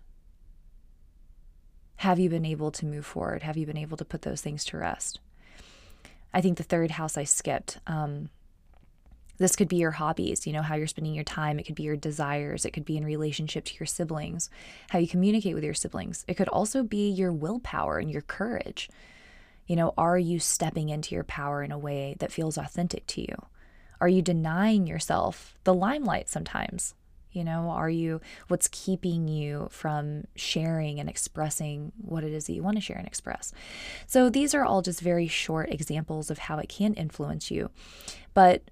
Have 1.97 2.19
you 2.19 2.29
been 2.29 2.45
able 2.45 2.71
to 2.71 2.85
move 2.85 3.05
forward? 3.05 3.43
Have 3.43 3.57
you 3.57 3.65
been 3.65 3.77
able 3.77 3.97
to 3.97 4.05
put 4.05 4.21
those 4.21 4.41
things 4.41 4.63
to 4.65 4.77
rest? 4.77 5.19
I 6.33 6.41
think 6.41 6.57
the 6.57 6.63
third 6.63 6.91
house 6.91 7.17
I 7.17 7.23
skipped. 7.25 7.79
Um, 7.87 8.29
this 9.39 9.55
could 9.55 9.67
be 9.67 9.77
your 9.77 9.91
hobbies, 9.91 10.45
you 10.45 10.53
know, 10.53 10.61
how 10.61 10.75
you're 10.75 10.87
spending 10.87 11.15
your 11.15 11.23
time. 11.23 11.57
It 11.57 11.63
could 11.63 11.75
be 11.75 11.83
your 11.83 11.95
desires. 11.95 12.65
It 12.65 12.71
could 12.71 12.85
be 12.85 12.97
in 12.97 13.05
relationship 13.05 13.65
to 13.65 13.73
your 13.79 13.87
siblings, 13.87 14.49
how 14.89 14.99
you 14.99 15.07
communicate 15.07 15.55
with 15.55 15.63
your 15.63 15.73
siblings. 15.73 16.25
It 16.27 16.35
could 16.35 16.49
also 16.49 16.83
be 16.83 17.09
your 17.09 17.31
willpower 17.31 17.97
and 17.97 18.11
your 18.11 18.21
courage. 18.21 18.89
You 19.65 19.75
know, 19.75 19.93
are 19.97 20.17
you 20.17 20.39
stepping 20.39 20.89
into 20.89 21.15
your 21.15 21.23
power 21.23 21.63
in 21.63 21.71
a 21.71 21.77
way 21.77 22.15
that 22.19 22.31
feels 22.31 22.57
authentic 22.57 23.07
to 23.07 23.21
you? 23.21 23.35
Are 24.01 24.09
you 24.09 24.21
denying 24.21 24.87
yourself 24.87 25.57
the 25.63 25.73
limelight 25.73 26.29
sometimes? 26.29 26.95
You 27.31 27.43
know, 27.43 27.69
are 27.69 27.89
you 27.89 28.21
what's 28.47 28.67
keeping 28.69 29.27
you 29.27 29.67
from 29.71 30.23
sharing 30.35 30.99
and 30.99 31.07
expressing 31.07 31.91
what 32.01 32.23
it 32.23 32.33
is 32.33 32.47
that 32.47 32.53
you 32.53 32.63
want 32.63 32.77
to 32.77 32.81
share 32.81 32.97
and 32.97 33.05
express? 33.05 33.53
So, 34.07 34.29
these 34.29 34.55
are 34.55 34.65
all 34.65 34.81
just 34.81 34.99
very 34.99 35.27
short 35.27 35.71
examples 35.71 36.31
of 36.31 36.39
how 36.39 36.57
it 36.57 36.69
can 36.69 36.95
influence 36.95 37.51
you. 37.51 37.69
But 38.33 38.63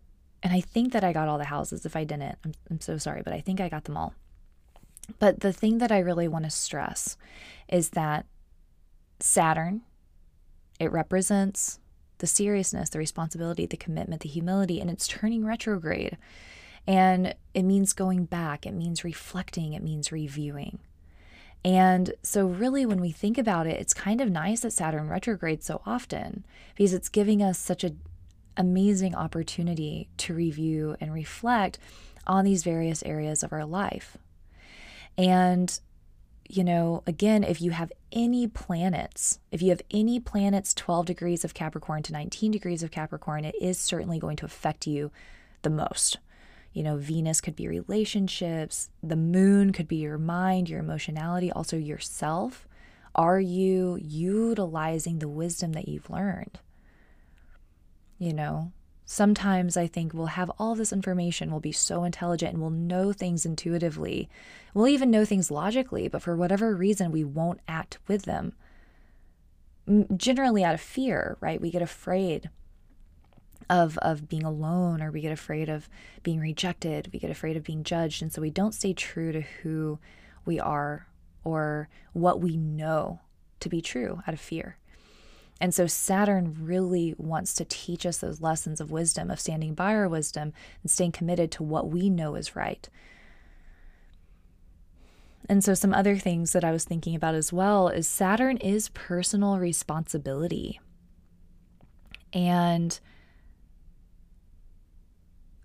and 0.43 0.53
I 0.53 0.61
think 0.61 0.93
that 0.93 1.03
I 1.03 1.13
got 1.13 1.27
all 1.27 1.37
the 1.37 1.45
houses. 1.45 1.85
If 1.85 1.95
I 1.95 2.03
didn't, 2.03 2.37
I'm, 2.45 2.53
I'm 2.69 2.81
so 2.81 2.97
sorry, 2.97 3.21
but 3.23 3.33
I 3.33 3.41
think 3.41 3.59
I 3.59 3.69
got 3.69 3.85
them 3.85 3.97
all. 3.97 4.13
But 5.19 5.39
the 5.39 5.53
thing 5.53 5.77
that 5.79 5.91
I 5.91 5.99
really 5.99 6.27
want 6.27 6.45
to 6.45 6.51
stress 6.51 7.17
is 7.69 7.91
that 7.91 8.25
Saturn, 9.19 9.81
it 10.79 10.91
represents 10.91 11.79
the 12.19 12.27
seriousness, 12.27 12.89
the 12.89 12.99
responsibility, 12.99 13.65
the 13.65 13.77
commitment, 13.77 14.21
the 14.21 14.29
humility, 14.29 14.79
and 14.79 14.89
it's 14.89 15.07
turning 15.07 15.45
retrograde. 15.45 16.17
And 16.85 17.35
it 17.53 17.63
means 17.63 17.93
going 17.93 18.25
back, 18.25 18.65
it 18.65 18.73
means 18.73 19.03
reflecting, 19.03 19.73
it 19.73 19.83
means 19.83 20.11
reviewing. 20.11 20.79
And 21.65 22.13
so, 22.21 22.45
really, 22.45 22.85
when 22.85 23.01
we 23.01 23.11
think 23.11 23.37
about 23.37 23.67
it, 23.67 23.79
it's 23.79 23.93
kind 23.93 24.21
of 24.21 24.29
nice 24.29 24.61
that 24.61 24.71
Saturn 24.71 25.09
retrogrades 25.09 25.65
so 25.65 25.81
often 25.85 26.45
because 26.75 26.93
it's 26.93 27.09
giving 27.09 27.41
us 27.41 27.57
such 27.57 27.83
a 27.83 27.95
amazing 28.57 29.15
opportunity 29.15 30.09
to 30.17 30.33
review 30.33 30.95
and 30.99 31.13
reflect 31.13 31.79
on 32.25 32.43
these 32.43 32.63
various 32.63 33.03
areas 33.03 33.43
of 33.43 33.53
our 33.53 33.65
life. 33.65 34.17
And, 35.17 35.79
you 36.49 36.63
know, 36.63 37.03
again, 37.07 37.43
if 37.43 37.61
you 37.61 37.71
have 37.71 37.91
any 38.11 38.47
planets, 38.47 39.39
if 39.51 39.61
you 39.61 39.69
have 39.69 39.81
any 39.91 40.19
planets 40.19 40.73
12 40.73 41.05
degrees 41.05 41.45
of 41.45 41.53
Capricorn 41.53 42.03
to 42.03 42.13
19 42.13 42.51
degrees 42.51 42.83
of 42.83 42.91
Capricorn, 42.91 43.45
it 43.45 43.55
is 43.59 43.79
certainly 43.79 44.19
going 44.19 44.37
to 44.37 44.45
affect 44.45 44.85
you 44.85 45.11
the 45.61 45.69
most. 45.69 46.17
You 46.73 46.83
know, 46.83 46.97
Venus 46.97 47.41
could 47.41 47.55
be 47.55 47.67
relationships, 47.67 48.89
the 49.01 49.15
moon 49.15 49.71
could 49.71 49.87
be 49.87 49.95
your 49.95 50.19
mind, 50.19 50.69
your 50.69 50.79
emotionality, 50.79 51.51
also 51.51 51.77
yourself. 51.77 52.67
Are 53.15 53.39
you 53.39 53.97
utilizing 53.99 55.17
the 55.17 55.27
wisdom 55.27 55.71
that 55.71 55.87
you've 55.87 56.09
learned? 56.09 56.59
You 58.17 58.33
know? 58.33 58.71
Sometimes 59.05 59.77
I 59.77 59.87
think 59.87 60.13
we'll 60.13 60.25
have 60.25 60.51
all 60.59 60.75
this 60.75 60.91
information, 60.91 61.49
we'll 61.49 61.61
be 61.61 61.71
so 61.71 62.03
intelligent, 62.03 62.53
and 62.53 62.61
we'll 62.61 62.71
know 62.71 63.13
things 63.13 63.45
intuitively. 63.45 64.29
We'll 64.73 64.89
even 64.89 65.09
know 65.09 65.23
things 65.23 65.49
logically, 65.49 66.09
but 66.09 66.21
for 66.21 66.35
whatever 66.35 66.75
reason, 66.75 67.11
we 67.11 67.23
won't 67.23 67.61
act 67.69 67.99
with 68.07 68.23
them. 68.23 68.53
Generally, 70.17 70.65
out 70.65 70.73
of 70.73 70.81
fear, 70.81 71.37
right? 71.39 71.61
We 71.61 71.71
get 71.71 71.81
afraid 71.81 72.49
of 73.69 73.97
of 73.99 74.27
being 74.27 74.43
alone 74.43 75.01
or 75.01 75.11
we 75.11 75.21
get 75.21 75.31
afraid 75.31 75.69
of 75.69 75.89
being 76.23 76.39
rejected 76.39 77.09
we 77.11 77.19
get 77.19 77.29
afraid 77.29 77.57
of 77.57 77.63
being 77.63 77.83
judged 77.83 78.21
and 78.21 78.31
so 78.31 78.41
we 78.41 78.49
don't 78.49 78.73
stay 78.73 78.93
true 78.93 79.31
to 79.31 79.41
who 79.41 79.99
we 80.45 80.59
are 80.59 81.07
or 81.43 81.89
what 82.13 82.39
we 82.39 82.55
know 82.55 83.19
to 83.59 83.69
be 83.69 83.81
true 83.81 84.21
out 84.27 84.33
of 84.33 84.39
fear 84.39 84.77
and 85.59 85.73
so 85.73 85.87
Saturn 85.87 86.55
really 86.61 87.15
wants 87.17 87.53
to 87.55 87.65
teach 87.65 88.05
us 88.05 88.17
those 88.17 88.41
lessons 88.41 88.79
of 88.79 88.91
wisdom, 88.91 89.31
of 89.31 89.39
standing 89.39 89.73
by 89.73 89.93
our 89.95 90.07
wisdom 90.07 90.53
and 90.83 90.91
staying 90.91 91.13
committed 91.13 91.51
to 91.51 91.63
what 91.63 91.89
we 91.89 92.09
know 92.09 92.35
is 92.35 92.55
right. 92.55 92.87
And 95.49 95.63
so, 95.63 95.73
some 95.73 95.93
other 95.93 96.17
things 96.17 96.51
that 96.53 96.63
I 96.63 96.71
was 96.71 96.83
thinking 96.83 97.15
about 97.15 97.33
as 97.33 97.53
well 97.53 97.87
is 97.87 98.07
Saturn 98.07 98.57
is 98.57 98.89
personal 98.89 99.57
responsibility. 99.57 100.79
And 102.33 102.99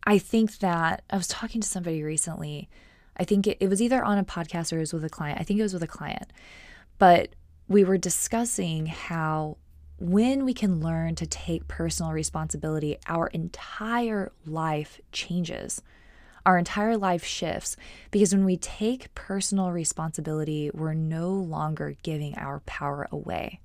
I 0.05 0.19
think 0.19 0.59
that 0.59 1.03
I 1.11 1.17
was 1.17 1.29
talking 1.29 1.61
to 1.61 1.69
somebody 1.69 2.03
recently. 2.03 2.69
I 3.17 3.25
think 3.25 3.47
it, 3.47 3.59
it 3.61 3.69
was 3.69 3.83
either 3.83 4.03
on 4.03 4.19
a 4.19 4.25
podcast 4.25 4.73
or 4.73 4.77
it 4.77 4.81
was 4.81 4.93
with 4.93 5.05
a 5.05 5.11
client. 5.11 5.41
I 5.41 5.45
think 5.45 5.59
it 5.59 5.65
was 5.65 5.75
with 5.75 5.83
a 5.83 5.89
client. 5.89 6.33
But 6.99 7.35
we 7.69 7.85
were 7.85 7.99
discussing 7.99 8.87
how 8.87 9.59
when 10.03 10.45
we 10.45 10.53
can 10.53 10.81
learn 10.81 11.15
to 11.15 11.27
take 11.27 11.69
personal 11.69 12.11
responsibility, 12.11 12.99
our 13.07 13.29
entire 13.29 14.33
life 14.45 15.01
changes. 15.13 15.81
Our 16.45 16.59
entire 16.59 16.97
life 16.97 17.25
shifts 17.25 17.77
because 18.11 18.35
when 18.35 18.45
we 18.45 18.57
take 18.57 19.15
personal 19.15 19.71
responsibility, 19.71 20.73
we're 20.75 20.93
no 20.93 21.31
longer 21.31 21.95
giving 22.03 22.37
our 22.37 22.59
power 22.67 23.07
away. 23.13 23.61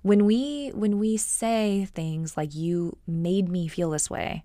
When 0.00 0.24
we 0.24 0.70
when 0.70 0.98
we 0.98 1.18
say 1.18 1.86
things 1.94 2.34
like 2.38 2.54
you 2.54 2.96
made 3.06 3.50
me 3.50 3.68
feel 3.68 3.90
this 3.90 4.08
way 4.08 4.44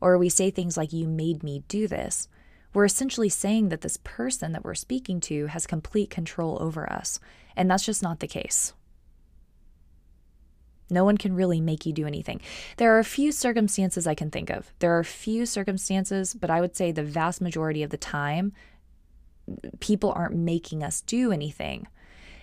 or 0.00 0.16
we 0.16 0.28
say 0.28 0.52
things 0.52 0.76
like 0.76 0.92
you 0.92 1.08
made 1.08 1.42
me 1.42 1.64
do 1.66 1.88
this, 1.88 2.28
we're 2.72 2.84
essentially 2.84 3.28
saying 3.28 3.70
that 3.70 3.80
this 3.80 3.98
person 4.04 4.52
that 4.52 4.64
we're 4.64 4.76
speaking 4.76 5.18
to 5.22 5.46
has 5.46 5.66
complete 5.66 6.08
control 6.08 6.56
over 6.60 6.88
us, 6.88 7.18
and 7.56 7.68
that's 7.68 7.84
just 7.84 8.00
not 8.02 8.20
the 8.20 8.28
case. 8.28 8.74
No 10.90 11.04
one 11.04 11.16
can 11.16 11.34
really 11.34 11.60
make 11.60 11.86
you 11.86 11.92
do 11.92 12.06
anything. 12.06 12.40
There 12.76 12.94
are 12.94 12.98
a 12.98 13.04
few 13.04 13.32
circumstances 13.32 14.06
I 14.06 14.14
can 14.14 14.30
think 14.30 14.50
of. 14.50 14.72
There 14.78 14.94
are 14.94 15.00
a 15.00 15.04
few 15.04 15.46
circumstances, 15.46 16.34
but 16.34 16.50
I 16.50 16.60
would 16.60 16.76
say 16.76 16.92
the 16.92 17.02
vast 17.02 17.40
majority 17.40 17.82
of 17.82 17.90
the 17.90 17.96
time, 17.96 18.52
people 19.80 20.12
aren't 20.14 20.36
making 20.36 20.82
us 20.82 21.00
do 21.00 21.32
anything. 21.32 21.86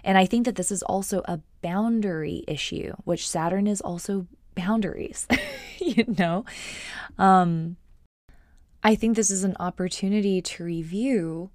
And 0.03 0.17
I 0.17 0.25
think 0.25 0.45
that 0.45 0.55
this 0.55 0.71
is 0.71 0.81
also 0.83 1.21
a 1.25 1.39
boundary 1.61 2.43
issue, 2.47 2.93
which 3.03 3.29
Saturn 3.29 3.67
is 3.67 3.81
also 3.81 4.27
boundaries, 4.55 5.27
you 5.79 6.05
know? 6.17 6.45
Um, 7.17 7.77
I 8.83 8.95
think 8.95 9.15
this 9.15 9.29
is 9.29 9.43
an 9.43 9.55
opportunity 9.59 10.41
to 10.41 10.63
review 10.63 11.51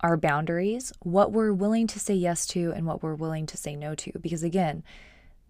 our 0.00 0.16
boundaries, 0.16 0.92
what 1.00 1.32
we're 1.32 1.52
willing 1.52 1.86
to 1.88 2.00
say 2.00 2.14
yes 2.14 2.46
to, 2.46 2.72
and 2.72 2.86
what 2.86 3.02
we're 3.02 3.14
willing 3.14 3.46
to 3.46 3.56
say 3.56 3.76
no 3.76 3.94
to. 3.94 4.12
Because 4.20 4.42
again, 4.42 4.82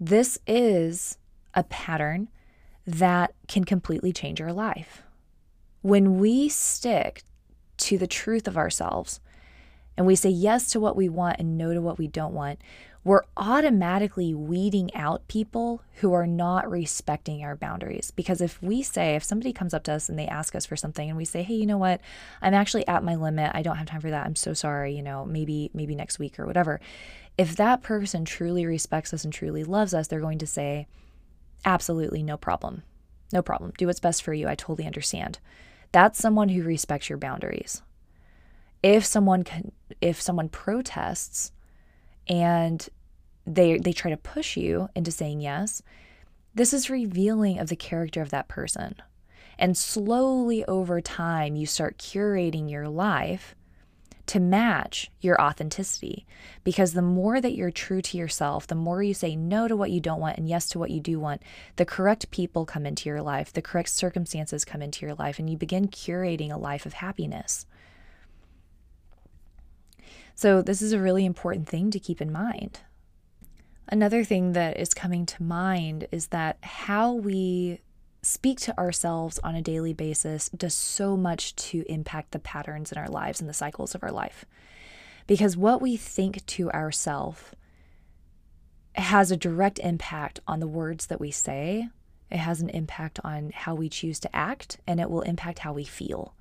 this 0.06 0.37
is 0.49 1.16
a 1.54 1.62
pattern 1.62 2.28
that 2.85 3.35
can 3.47 3.62
completely 3.62 4.12
change 4.12 4.40
our 4.40 4.52
life. 4.52 5.02
When 5.80 6.18
we 6.18 6.49
stick 6.49 7.23
to 7.78 7.99
the 7.99 8.09
truth 8.09 8.49
of 8.49 8.56
ourselves 8.56 9.21
and 9.97 10.04
we 10.04 10.16
say 10.16 10.30
yes 10.30 10.73
to 10.73 10.80
what 10.80 10.97
we 10.97 11.09
want 11.09 11.38
and 11.38 11.56
no 11.56 11.73
to 11.73 11.80
what 11.80 11.99
we 11.99 12.09
don't 12.09 12.35
want, 12.35 12.61
we're 13.04 13.23
automatically 13.37 14.32
weeding 14.32 14.94
out 14.94 15.26
people 15.26 15.82
who 15.97 16.12
are 16.12 16.26
not 16.26 16.71
respecting 16.71 17.42
our 17.42 17.57
boundaries. 17.57 18.12
Because 18.12 18.40
if 18.40 18.62
we 18.62 18.83
say, 18.83 19.16
if 19.16 19.24
somebody 19.24 19.53
comes 19.53 19.74
up 19.74 19.83
to 19.85 19.92
us 19.92 20.09
and 20.09 20.16
they 20.16 20.29
ask 20.29 20.55
us 20.55 20.66
for 20.66 20.77
something 20.77 21.09
and 21.09 21.16
we 21.16 21.24
say, 21.24 21.42
hey, 21.42 21.55
you 21.55 21.66
know 21.66 21.79
what, 21.79 22.00
I'm 22.40 22.55
actually 22.55 22.87
at 22.87 23.03
my 23.03 23.16
limit. 23.16 23.50
I 23.55 23.62
don't 23.62 23.77
have 23.77 23.88
time 23.88 24.00
for 24.00 24.11
that. 24.11 24.24
I'm 24.24 24.37
so 24.37 24.55
sorry. 24.55 24.94
You 24.94 25.03
know, 25.03 25.24
maybe, 25.24 25.70
maybe 25.74 25.96
next 25.96 26.20
week 26.20 26.38
or 26.38 26.46
whatever. 26.46 26.81
If 27.37 27.57
that 27.57 27.83
person 27.83 28.24
truly 28.24 28.66
respects 28.66 29.12
us 29.12 29.24
and 29.24 29.33
truly 29.33 29.64
loves 29.64 29.94
us, 29.94 30.07
they're 30.07 30.20
going 30.20 30.38
to 30.38 30.46
say, 30.46 30.87
absolutely 31.64 32.22
no 32.22 32.37
problem. 32.37 32.85
No 33.33 33.42
problem. 33.42 33.72
Do 33.77 33.87
what's 33.88 34.00
best 34.00 34.22
for 34.22 34.35
you. 34.35 34.46
I 34.46 34.55
totally 34.55 34.87
understand. 34.87 35.40
That's 35.90 36.18
someone 36.18 36.50
who 36.50 36.62
respects 36.62 37.09
your 37.09 37.18
boundaries. 37.18 37.83
If 38.83 39.05
someone 39.05 39.42
can, 39.42 39.72
if 40.00 40.20
someone 40.20 40.48
protests 40.48 41.53
and 42.28 42.88
they 43.46 43.78
they 43.78 43.92
try 43.92 44.11
to 44.11 44.16
push 44.16 44.56
you 44.56 44.88
into 44.94 45.11
saying 45.11 45.40
yes, 45.40 45.82
this 46.54 46.72
is 46.72 46.90
revealing 46.90 47.58
of 47.58 47.68
the 47.68 47.76
character 47.76 48.20
of 48.20 48.30
that 48.30 48.48
person. 48.48 48.94
And 49.58 49.76
slowly 49.76 50.64
over 50.64 51.00
time, 51.00 51.56
you 51.56 51.66
start 51.66 51.98
curating 51.98 52.70
your 52.70 52.88
life 52.88 53.54
to 54.26 54.40
match 54.40 55.11
your 55.20 55.40
authenticity. 55.40 56.24
Because 56.64 56.92
the 56.92 57.02
more 57.02 57.40
that 57.40 57.54
you're 57.54 57.70
true 57.70 58.00
to 58.02 58.16
yourself, 58.16 58.66
the 58.66 58.74
more 58.74 59.02
you 59.02 59.14
say 59.14 59.37
no 59.37 59.68
to 59.68 59.76
what 59.76 59.90
you 59.90 60.00
don't 60.00 60.20
want 60.20 60.38
and 60.38 60.48
yes 60.48 60.68
to 60.70 60.78
what 60.78 60.90
you 60.90 61.00
do 61.00 61.18
want, 61.18 61.42
the 61.76 61.85
correct 61.85 62.30
people 62.30 62.64
come 62.64 62.87
into 62.87 63.08
your 63.08 63.22
life, 63.22 63.52
the 63.52 63.62
correct 63.62 63.88
circumstances 63.90 64.64
come 64.64 64.80
into 64.80 65.04
your 65.04 65.14
life, 65.16 65.38
and 65.38 65.50
you 65.50 65.56
begin 65.56 65.88
curating 65.88 66.50
a 66.50 66.56
life 66.56 66.87
of 66.87 66.94
happiness. 66.94 67.66
So, 70.35 70.62
this 70.62 70.83
is 70.83 70.92
a 70.92 70.99
really 70.99 71.25
important 71.25 71.68
thing 71.68 71.90
to 71.90 72.01
keep 72.01 72.21
in 72.21 72.33
mind. 72.33 72.81
Another 73.88 74.25
thing 74.25 74.53
that 74.53 74.79
is 74.79 74.95
coming 74.95 75.27
to 75.27 75.42
mind 75.42 76.07
is 76.11 76.29
that 76.29 76.59
how 76.62 77.12
we 77.12 77.81
speak 78.23 78.61
to 78.61 78.79
ourselves 78.79 79.38
on 79.40 79.55
a 79.55 79.62
daily 79.62 79.92
basis 79.92 80.49
does 80.51 80.75
so 80.75 81.16
much 81.16 81.55
to 81.57 81.85
impact 81.88 82.31
the 82.31 82.38
patterns 82.38 82.92
in 82.92 82.99
our 82.99 83.09
lives 83.09 83.40
and 83.40 83.51
the 83.51 83.55
cycles 83.55 83.95
of 83.95 84.03
our 84.03 84.12
life. 84.12 84.45
Because 85.27 85.57
what 85.57 85.83
we 85.83 85.97
think 85.97 86.45
to 86.47 86.71
ourselves 86.71 87.42
has 88.95 89.31
a 89.31 89.37
direct 89.37 89.79
impact 89.81 90.40
on 90.47 90.61
the 90.61 90.66
words 90.66 91.07
that 91.07 91.21
we 91.21 91.31
say. 91.31 91.88
It 92.31 92.38
has 92.38 92.61
an 92.61 92.71
impact 92.71 93.21
on 93.25 93.53
how 93.55 93.75
we 93.75 93.88
choose 93.88 94.18
to 94.21 94.37
act, 94.37 94.79
and 94.87 95.01
it 95.01 95.11
will 95.11 95.23
impact 95.23 95.61
how 95.61 95.73
we 95.73 95.85
feel. 95.85 96.35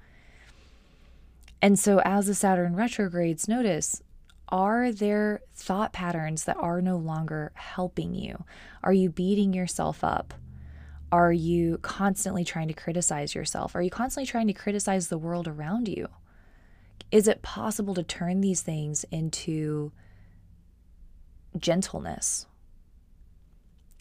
And 1.62 1.78
so, 1.78 2.02
as 2.04 2.28
the 2.28 2.34
Saturn 2.34 2.76
retrogrades, 2.76 3.48
notice 3.48 4.02
are 4.50 4.92
there 4.92 5.42
thought 5.56 5.94
patterns 5.94 6.44
that 6.44 6.58
are 6.58 6.82
no 6.82 6.98
longer 6.98 7.52
helping 7.56 8.14
you? 8.14 8.44
Are 8.84 8.92
you 8.92 9.10
beating 9.10 9.54
yourself 9.54 10.04
up? 10.04 10.34
Are 11.12 11.32
you 11.32 11.78
constantly 11.82 12.44
trying 12.44 12.68
to 12.68 12.74
criticize 12.74 13.34
yourself? 13.34 13.76
Are 13.76 13.82
you 13.82 13.90
constantly 13.90 14.28
trying 14.28 14.48
to 14.48 14.54
criticize 14.54 15.08
the 15.08 15.18
world 15.18 15.48
around 15.48 15.88
you? 15.88 16.08
Is 17.12 17.28
it 17.28 17.42
possible 17.42 17.94
to 17.94 18.04
turn 18.04 18.42
these 18.42 18.62
things 18.62 19.06
into 19.12 19.92
gentleness, 21.58 22.46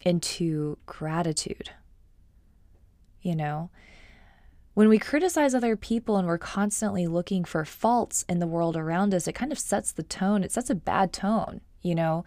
into 0.01 0.77
gratitude? 0.85 1.71
You 3.21 3.35
know, 3.35 3.69
when 4.73 4.89
we 4.89 4.99
criticize 4.99 5.53
other 5.53 5.75
people 5.75 6.17
and 6.17 6.27
we're 6.27 6.37
constantly 6.37 7.07
looking 7.07 7.43
for 7.43 7.65
faults 7.65 8.23
in 8.29 8.39
the 8.39 8.47
world 8.47 8.77
around 8.77 9.13
us, 9.13 9.27
it 9.27 9.33
kind 9.33 9.51
of 9.51 9.59
sets 9.59 9.91
the 9.91 10.03
tone. 10.03 10.43
It 10.43 10.51
sets 10.51 10.69
a 10.69 10.75
bad 10.75 11.11
tone 11.11 11.61
you 11.81 11.95
know? 11.95 12.23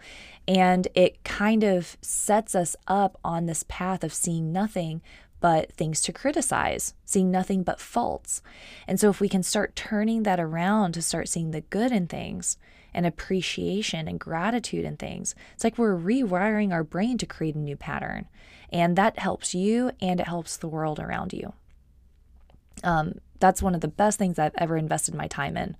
And 0.47 0.87
it 0.95 1.23
kind 1.23 1.63
of 1.63 1.97
sets 2.01 2.55
us 2.55 2.75
up 2.87 3.17
on 3.23 3.45
this 3.45 3.63
path 3.67 4.03
of 4.03 4.13
seeing 4.13 4.51
nothing 4.51 5.01
but 5.41 5.71
things 5.73 6.01
to 6.01 6.13
criticize, 6.13 6.93
seeing 7.03 7.29
nothing 7.29 7.63
but 7.63 7.79
faults. 7.79 8.41
And 8.87 8.99
so, 8.99 9.09
if 9.09 9.19
we 9.19 9.29
can 9.29 9.43
start 9.43 9.75
turning 9.75 10.23
that 10.23 10.39
around 10.39 10.93
to 10.93 11.01
start 11.01 11.29
seeing 11.29 11.51
the 11.51 11.61
good 11.61 11.91
in 11.91 12.07
things 12.07 12.57
and 12.93 13.05
appreciation 13.05 14.07
and 14.07 14.19
gratitude 14.19 14.85
in 14.85 14.97
things, 14.97 15.35
it's 15.53 15.63
like 15.63 15.77
we're 15.77 15.97
rewiring 15.97 16.71
our 16.71 16.83
brain 16.83 17.17
to 17.19 17.25
create 17.25 17.55
a 17.55 17.59
new 17.59 17.75
pattern. 17.75 18.27
And 18.71 18.95
that 18.95 19.19
helps 19.19 19.53
you 19.53 19.91
and 20.01 20.19
it 20.19 20.27
helps 20.27 20.57
the 20.57 20.67
world 20.67 20.99
around 20.99 21.33
you. 21.33 21.53
Um, 22.83 23.19
that's 23.39 23.61
one 23.61 23.75
of 23.75 23.81
the 23.81 23.87
best 23.87 24.17
things 24.17 24.39
I've 24.39 24.55
ever 24.57 24.77
invested 24.77 25.13
my 25.13 25.27
time 25.27 25.57
in 25.57 25.75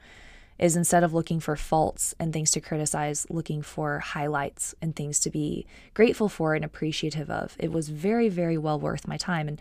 is 0.58 0.75
instead 0.75 1.03
of 1.03 1.13
looking 1.13 1.39
for 1.39 1.55
faults 1.55 2.15
and 2.19 2.31
things 2.31 2.51
to 2.51 2.62
criticize, 2.62 3.27
looking 3.29 3.62
for 3.62 3.99
highlights 3.99 4.73
and 4.81 4.95
things 4.95 5.19
to 5.19 5.29
be 5.29 5.65
grateful 5.93 6.29
for 6.29 6.55
and 6.55 6.63
appreciative 6.63 7.29
of. 7.29 7.55
It 7.60 7.71
was 7.71 7.89
very, 7.89 8.29
very 8.29 8.58
well 8.58 8.79
worth 8.79 9.08
my 9.08 9.17
time. 9.17 9.49
And 9.49 9.60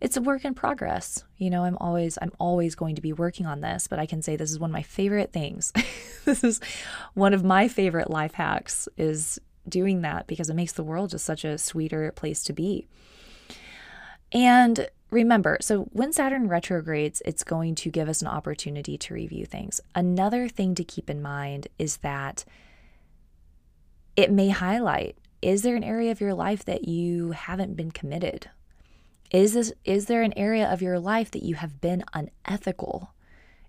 it's 0.00 0.16
a 0.16 0.20
work 0.20 0.44
in 0.44 0.54
progress. 0.54 1.24
You 1.38 1.50
know, 1.50 1.64
I'm 1.64 1.76
always 1.78 2.18
I'm 2.20 2.32
always 2.38 2.74
going 2.74 2.94
to 2.96 3.02
be 3.02 3.12
working 3.12 3.46
on 3.46 3.60
this, 3.60 3.88
but 3.88 3.98
I 3.98 4.06
can 4.06 4.22
say 4.22 4.36
this 4.36 4.50
is 4.50 4.58
one 4.58 4.70
of 4.70 4.74
my 4.74 4.82
favorite 4.82 5.32
things. 5.32 5.72
this 6.24 6.44
is 6.44 6.60
one 7.14 7.34
of 7.34 7.42
my 7.42 7.66
favorite 7.66 8.10
life 8.10 8.34
hacks 8.34 8.88
is 8.96 9.40
doing 9.68 10.02
that 10.02 10.26
because 10.26 10.48
it 10.48 10.54
makes 10.54 10.72
the 10.72 10.84
world 10.84 11.10
just 11.10 11.24
such 11.24 11.44
a 11.44 11.58
sweeter 11.58 12.12
place 12.12 12.44
to 12.44 12.52
be. 12.52 12.86
And 14.32 14.88
remember, 15.10 15.58
so 15.60 15.82
when 15.92 16.12
Saturn 16.12 16.48
retrogrades, 16.48 17.22
it's 17.24 17.44
going 17.44 17.74
to 17.76 17.90
give 17.90 18.08
us 18.08 18.22
an 18.22 18.28
opportunity 18.28 18.98
to 18.98 19.14
review 19.14 19.46
things. 19.46 19.80
Another 19.94 20.48
thing 20.48 20.74
to 20.74 20.84
keep 20.84 21.08
in 21.08 21.22
mind 21.22 21.68
is 21.78 21.98
that 21.98 22.44
it 24.16 24.30
may 24.30 24.48
highlight 24.48 25.16
is 25.42 25.62
there 25.62 25.76
an 25.76 25.84
area 25.84 26.10
of 26.10 26.20
your 26.20 26.34
life 26.34 26.64
that 26.64 26.88
you 26.88 27.32
haven't 27.32 27.76
been 27.76 27.90
committed? 27.90 28.50
Is 29.30 29.52
this 29.54 29.72
is 29.84 30.06
there 30.06 30.22
an 30.22 30.36
area 30.36 30.70
of 30.70 30.82
your 30.82 30.98
life 30.98 31.30
that 31.32 31.42
you 31.42 31.56
have 31.56 31.80
been 31.80 32.04
unethical? 32.14 33.12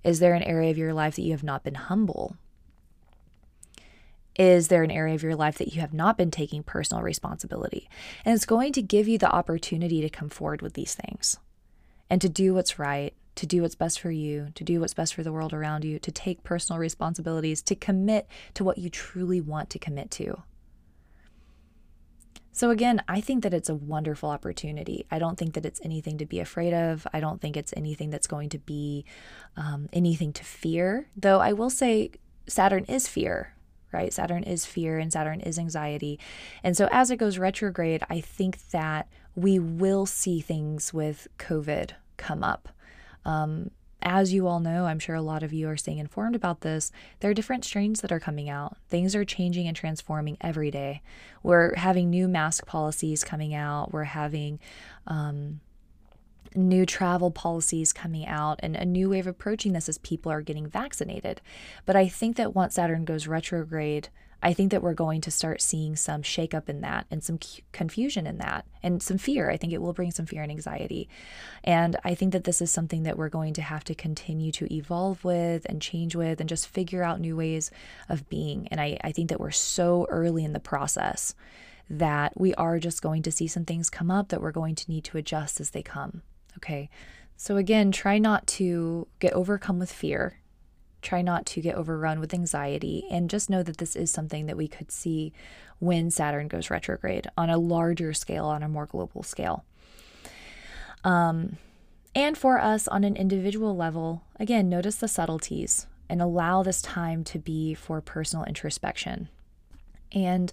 Is 0.03 0.19
there 0.19 0.33
an 0.33 0.43
area 0.43 0.71
of 0.71 0.77
your 0.77 0.93
life 0.93 1.15
that 1.15 1.23
you 1.23 1.31
have 1.31 1.43
not 1.43 1.63
been 1.63 1.75
humble? 1.75 2.37
Is 4.37 4.67
there 4.67 4.83
an 4.83 4.91
area 4.91 5.15
of 5.15 5.23
your 5.23 5.35
life 5.35 5.57
that 5.57 5.73
you 5.73 5.81
have 5.81 5.93
not 5.93 6.17
been 6.17 6.31
taking 6.31 6.63
personal 6.63 7.01
responsibility? 7.01 7.89
And 8.23 8.35
it's 8.35 8.45
going 8.45 8.71
to 8.73 8.81
give 8.81 9.07
you 9.07 9.17
the 9.17 9.31
opportunity 9.31 10.01
to 10.01 10.09
come 10.09 10.29
forward 10.29 10.61
with 10.61 10.73
these 10.73 10.93
things 10.93 11.37
and 12.09 12.21
to 12.21 12.29
do 12.29 12.53
what's 12.53 12.77
right, 12.77 13.13
to 13.35 13.45
do 13.45 13.61
what's 13.63 13.75
best 13.75 13.99
for 13.99 14.11
you, 14.11 14.49
to 14.55 14.63
do 14.63 14.79
what's 14.79 14.93
best 14.93 15.15
for 15.15 15.23
the 15.23 15.31
world 15.31 15.53
around 15.53 15.83
you, 15.83 15.97
to 15.99 16.11
take 16.11 16.43
personal 16.43 16.79
responsibilities, 16.79 17.61
to 17.63 17.75
commit 17.75 18.27
to 18.53 18.63
what 18.63 18.77
you 18.77 18.89
truly 18.89 19.41
want 19.41 19.69
to 19.71 19.79
commit 19.79 20.11
to. 20.11 20.43
So, 22.51 22.71
again, 22.71 23.03
I 23.07 23.21
think 23.21 23.43
that 23.43 23.53
it's 23.53 23.69
a 23.69 23.75
wonderful 23.75 24.29
opportunity. 24.29 25.05
I 25.11 25.19
don't 25.19 25.37
think 25.37 25.53
that 25.53 25.63
it's 25.63 25.79
anything 25.83 26.17
to 26.17 26.25
be 26.25 26.39
afraid 26.39 26.73
of. 26.73 27.05
I 27.13 27.19
don't 27.19 27.39
think 27.39 27.55
it's 27.55 27.71
anything 27.77 28.09
that's 28.09 28.25
going 28.25 28.49
to 28.49 28.57
be 28.57 29.05
um, 29.55 29.89
anything 29.93 30.33
to 30.33 30.43
fear. 30.43 31.07
Though 31.15 31.39
I 31.39 31.53
will 31.53 31.69
say 31.69 32.13
Saturn 32.47 32.85
is 32.85 33.07
fear, 33.07 33.53
right? 33.91 34.13
Saturn 34.13 34.43
is 34.43 34.65
fear 34.65 34.97
and 34.99 35.11
Saturn 35.11 35.39
is 35.41 35.57
anxiety. 35.57 36.19
And 36.63 36.75
so, 36.75 36.87
as 36.91 37.11
it 37.11 37.17
goes 37.17 37.37
retrograde, 37.37 38.03
I 38.09 38.21
think 38.21 38.69
that 38.69 39.07
we 39.35 39.59
will 39.59 40.05
see 40.05 40.41
things 40.41 40.93
with 40.93 41.27
COVID 41.37 41.91
come 42.17 42.43
up. 42.43 42.69
Um, 43.25 43.71
as 44.01 44.31
you 44.31 44.47
all 44.47 44.59
know, 44.59 44.85
I'm 44.85 44.99
sure 44.99 45.15
a 45.15 45.21
lot 45.21 45.43
of 45.43 45.51
you 45.51 45.67
are 45.69 45.77
staying 45.77 45.97
informed 45.97 46.35
about 46.35 46.61
this. 46.61 46.91
There 47.19 47.31
are 47.31 47.33
different 47.33 47.65
strains 47.65 48.01
that 48.01 48.11
are 48.11 48.19
coming 48.19 48.49
out. 48.49 48.77
Things 48.89 49.15
are 49.15 49.25
changing 49.25 49.67
and 49.67 49.75
transforming 49.75 50.37
every 50.39 50.71
day. 50.71 51.01
We're 51.43 51.75
having 51.75 52.09
new 52.09 52.27
mask 52.27 52.65
policies 52.65 53.23
coming 53.23 53.53
out. 53.53 53.91
We're 53.91 54.03
having 54.03 54.59
um, 55.07 55.61
new 56.55 56.85
travel 56.85 57.31
policies 57.31 57.93
coming 57.93 58.25
out 58.25 58.59
and 58.63 58.75
a 58.75 58.85
new 58.85 59.09
way 59.09 59.19
of 59.19 59.27
approaching 59.27 59.73
this 59.73 59.89
as 59.89 59.97
people 59.97 60.31
are 60.31 60.41
getting 60.41 60.67
vaccinated. 60.67 61.41
But 61.85 61.95
I 61.95 62.07
think 62.07 62.35
that 62.37 62.55
once 62.55 62.75
Saturn 62.75 63.05
goes 63.05 63.27
retrograde, 63.27 64.09
I 64.41 64.53
think 64.53 64.71
that 64.71 64.83
we're 64.83 64.93
going 64.93 65.21
to 65.21 65.31
start 65.31 65.61
seeing 65.61 65.95
some 65.95 66.21
shakeup 66.21 66.69
in 66.69 66.81
that 66.81 67.07
and 67.09 67.23
some 67.23 67.39
confusion 67.71 68.27
in 68.27 68.37
that 68.37 68.65
and 68.83 69.01
some 69.01 69.17
fear. 69.17 69.49
I 69.49 69.57
think 69.57 69.73
it 69.73 69.81
will 69.81 69.93
bring 69.93 70.11
some 70.11 70.27
fear 70.27 70.43
and 70.43 70.51
anxiety. 70.51 71.09
And 71.63 71.95
I 72.03 72.13
think 72.13 72.33
that 72.33 72.43
this 72.43 72.61
is 72.61 72.69
something 72.69 73.03
that 73.03 73.17
we're 73.17 73.29
going 73.29 73.53
to 73.55 73.63
have 73.63 73.83
to 73.85 73.95
continue 73.95 74.51
to 74.53 74.71
evolve 74.71 75.23
with 75.23 75.65
and 75.67 75.81
change 75.81 76.15
with 76.15 76.39
and 76.39 76.47
just 76.47 76.67
figure 76.67 77.03
out 77.03 77.19
new 77.19 77.35
ways 77.35 77.71
of 78.09 78.29
being. 78.29 78.67
And 78.67 78.79
I, 78.79 78.97
I 79.03 79.11
think 79.11 79.29
that 79.29 79.39
we're 79.39 79.51
so 79.51 80.05
early 80.09 80.45
in 80.45 80.53
the 80.53 80.59
process 80.59 81.33
that 81.89 82.39
we 82.39 82.53
are 82.55 82.79
just 82.79 83.01
going 83.01 83.23
to 83.23 83.31
see 83.31 83.47
some 83.47 83.65
things 83.65 83.89
come 83.89 84.11
up 84.11 84.29
that 84.29 84.41
we're 84.41 84.51
going 84.51 84.75
to 84.75 84.91
need 84.91 85.03
to 85.05 85.17
adjust 85.17 85.59
as 85.59 85.71
they 85.71 85.81
come. 85.81 86.21
Okay. 86.57 86.89
So, 87.35 87.57
again, 87.57 87.91
try 87.91 88.17
not 88.17 88.47
to 88.47 89.07
get 89.19 89.33
overcome 89.33 89.79
with 89.79 89.91
fear 89.91 90.39
Try 91.01 91.21
not 91.21 91.45
to 91.47 91.61
get 91.61 91.75
overrun 91.75 92.19
with 92.19 92.33
anxiety 92.33 93.05
and 93.09 93.29
just 93.29 93.49
know 93.49 93.63
that 93.63 93.77
this 93.77 93.95
is 93.95 94.11
something 94.11 94.47
that 94.47 94.57
we 94.57 94.67
could 94.67 94.91
see 94.91 95.31
when 95.79 96.09
Saturn 96.09 96.47
goes 96.47 96.69
retrograde 96.69 97.27
on 97.37 97.49
a 97.49 97.57
larger 97.57 98.13
scale, 98.13 98.45
on 98.45 98.63
a 98.63 98.67
more 98.67 98.87
global 98.87 99.21
scale. 99.23 99.63
Um, 101.03 101.57
and 102.15 102.37
for 102.37 102.59
us 102.59 102.87
on 102.87 103.03
an 103.03 103.15
individual 103.15 103.75
level, 103.75 104.23
again, 104.39 104.69
notice 104.69 104.95
the 104.95 105.07
subtleties 105.07 105.85
and 106.09 106.21
allow 106.21 106.63
this 106.63 106.81
time 106.81 107.23
to 107.25 107.37
be 107.37 107.75
for 107.75 108.01
personal 108.01 108.43
introspection. 108.43 109.29
And 110.11 110.51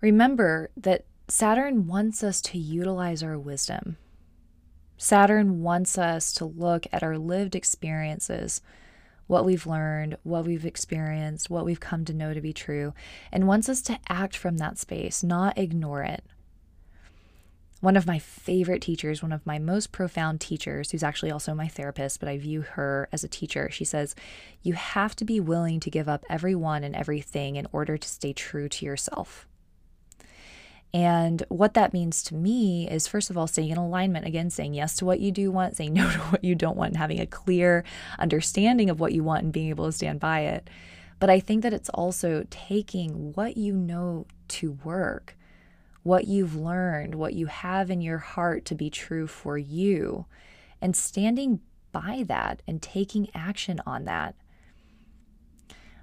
remember 0.00 0.70
that 0.76 1.04
Saturn 1.26 1.88
wants 1.88 2.22
us 2.22 2.40
to 2.42 2.58
utilize 2.58 3.22
our 3.22 3.38
wisdom. 3.38 3.96
Saturn 4.96 5.62
wants 5.62 5.98
us 5.98 6.32
to 6.34 6.44
look 6.44 6.86
at 6.92 7.02
our 7.02 7.18
lived 7.18 7.54
experiences 7.54 8.60
what 9.26 9.44
we've 9.44 9.66
learned, 9.66 10.16
what 10.24 10.44
we've 10.44 10.66
experienced, 10.66 11.48
what 11.48 11.64
we've 11.64 11.80
come 11.80 12.04
to 12.04 12.12
know 12.12 12.34
to 12.34 12.40
be 12.40 12.52
true, 12.52 12.92
and 13.32 13.48
wants 13.48 13.68
us 13.68 13.80
to 13.80 13.98
act 14.08 14.36
from 14.36 14.58
that 14.58 14.78
space, 14.78 15.22
not 15.22 15.56
ignore 15.56 16.02
it. 16.02 16.22
One 17.80 17.96
of 17.96 18.06
my 18.06 18.18
favorite 18.18 18.82
teachers, 18.82 19.22
one 19.22 19.32
of 19.32 19.44
my 19.46 19.58
most 19.58 19.90
profound 19.90 20.40
teachers, 20.40 20.90
who's 20.90 21.02
actually 21.02 21.32
also 21.32 21.54
my 21.54 21.66
therapist, 21.66 22.20
but 22.20 22.28
I 22.28 22.38
view 22.38 22.60
her 22.60 23.08
as 23.10 23.24
a 23.24 23.28
teacher, 23.28 23.70
she 23.70 23.84
says, 23.84 24.14
You 24.62 24.74
have 24.74 25.16
to 25.16 25.24
be 25.24 25.40
willing 25.40 25.80
to 25.80 25.90
give 25.90 26.08
up 26.08 26.24
everyone 26.28 26.84
and 26.84 26.94
everything 26.94 27.56
in 27.56 27.66
order 27.72 27.96
to 27.96 28.08
stay 28.08 28.32
true 28.32 28.68
to 28.68 28.84
yourself. 28.84 29.48
And 30.94 31.42
what 31.48 31.72
that 31.74 31.94
means 31.94 32.22
to 32.24 32.34
me 32.34 32.88
is, 32.88 33.08
first 33.08 33.30
of 33.30 33.38
all, 33.38 33.46
staying 33.46 33.70
in 33.70 33.78
alignment, 33.78 34.26
again, 34.26 34.50
saying 34.50 34.74
yes 34.74 34.94
to 34.96 35.06
what 35.06 35.20
you 35.20 35.32
do 35.32 35.50
want, 35.50 35.76
saying 35.76 35.92
no 35.94 36.10
to 36.10 36.18
what 36.18 36.44
you 36.44 36.54
don't 36.54 36.76
want, 36.76 36.90
and 36.90 36.98
having 36.98 37.20
a 37.20 37.26
clear 37.26 37.84
understanding 38.18 38.90
of 38.90 39.00
what 39.00 39.12
you 39.12 39.24
want 39.24 39.44
and 39.44 39.52
being 39.52 39.70
able 39.70 39.86
to 39.86 39.92
stand 39.92 40.20
by 40.20 40.40
it. 40.40 40.68
But 41.18 41.30
I 41.30 41.40
think 41.40 41.62
that 41.62 41.72
it's 41.72 41.88
also 41.90 42.44
taking 42.50 43.32
what 43.32 43.56
you 43.56 43.74
know 43.74 44.26
to 44.48 44.72
work, 44.84 45.36
what 46.02 46.26
you've 46.26 46.56
learned, 46.56 47.14
what 47.14 47.34
you 47.34 47.46
have 47.46 47.90
in 47.90 48.00
your 48.00 48.18
heart 48.18 48.64
to 48.66 48.74
be 48.74 48.90
true 48.90 49.26
for 49.26 49.56
you, 49.56 50.26
and 50.80 50.96
standing 50.96 51.60
by 51.92 52.24
that 52.26 52.60
and 52.66 52.82
taking 52.82 53.28
action 53.34 53.80
on 53.86 54.04
that. 54.04 54.34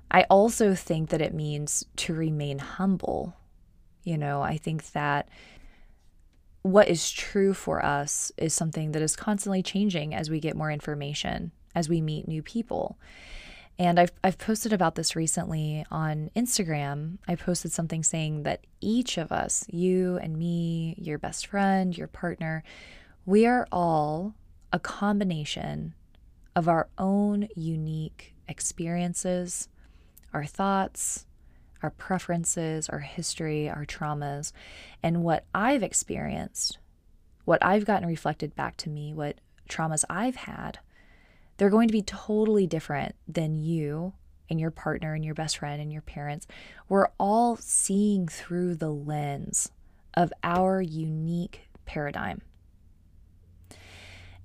I 0.10 0.24
also 0.24 0.74
think 0.74 1.10
that 1.10 1.22
it 1.22 1.34
means 1.34 1.86
to 1.98 2.14
remain 2.14 2.60
humble 2.60 3.36
you 4.10 4.18
know, 4.18 4.42
I 4.42 4.58
think 4.58 4.92
that 4.94 5.30
what 6.64 6.90
is 6.90 7.12
true 7.12 7.54
for 7.54 7.86
us 7.86 8.32
is 8.38 8.54
something 8.56 8.92
that 8.92 9.04
is 9.04 9.16
constantly 9.16 9.62
changing 9.62 10.16
as 10.16 10.32
we 10.32 10.40
get 10.40 10.58
more 10.58 10.72
information, 10.72 11.52
as 11.76 11.88
we 11.88 12.02
meet 12.02 12.28
new 12.28 12.42
people. 12.42 12.98
And 13.78 14.00
I've, 14.00 14.12
I've 14.24 14.40
posted 14.40 14.74
about 14.74 14.96
this 14.96 15.16
recently 15.16 15.86
on 15.90 16.32
Instagram. 16.36 17.20
I 17.28 17.36
posted 17.36 17.72
something 17.72 18.04
saying 18.04 18.44
that 18.44 18.66
each 18.82 19.18
of 19.18 19.32
us, 19.32 19.64
you 19.70 20.18
and 20.18 20.36
me, 20.36 20.96
your 20.98 21.20
best 21.20 21.46
friend, 21.48 21.96
your 21.96 22.08
partner, 22.08 22.64
we 23.26 23.46
are 23.46 23.68
all 23.72 24.34
a 24.74 24.80
combination 24.80 25.94
of 26.56 26.68
our 26.68 26.90
own 26.98 27.48
unique 27.56 28.34
experiences, 28.48 29.70
our 30.34 30.46
thoughts, 30.46 31.26
our 31.82 31.90
preferences, 31.92 32.90
our 32.90 33.00
history, 33.00 33.70
our 33.70 33.86
traumas, 33.86 34.52
and 35.02 35.24
what 35.24 35.46
I've 35.54 35.84
experienced, 35.84 36.78
what 37.46 37.64
I've 37.64 37.86
gotten 37.86 38.08
reflected 38.08 38.56
back 38.56 38.78
to 38.78 38.90
me, 38.90 39.14
what 39.14 39.40
traumas 39.70 40.04
I've 40.10 40.36
had, 40.36 40.80
they're 41.58 41.70
going 41.70 41.88
to 41.88 41.94
be 41.94 42.02
totally 42.02 42.68
different 42.68 43.16
than 43.28 43.58
you 43.58 44.14
and 44.50 44.60
your 44.60 44.72
partner 44.72 45.14
and 45.14 45.24
your 45.24 45.36
best 45.36 45.58
friend 45.58 45.82
and 45.82 45.92
your 45.92 46.02
parents. 46.02 46.48
We're 46.88 47.10
all 47.20 47.56
seeing 47.58 48.28
through 48.28 48.76
the 48.76 48.90
lens 48.90 49.72
of 50.14 50.34
our 50.44 50.82
unique 50.82 51.62
paradigm. 51.86 52.42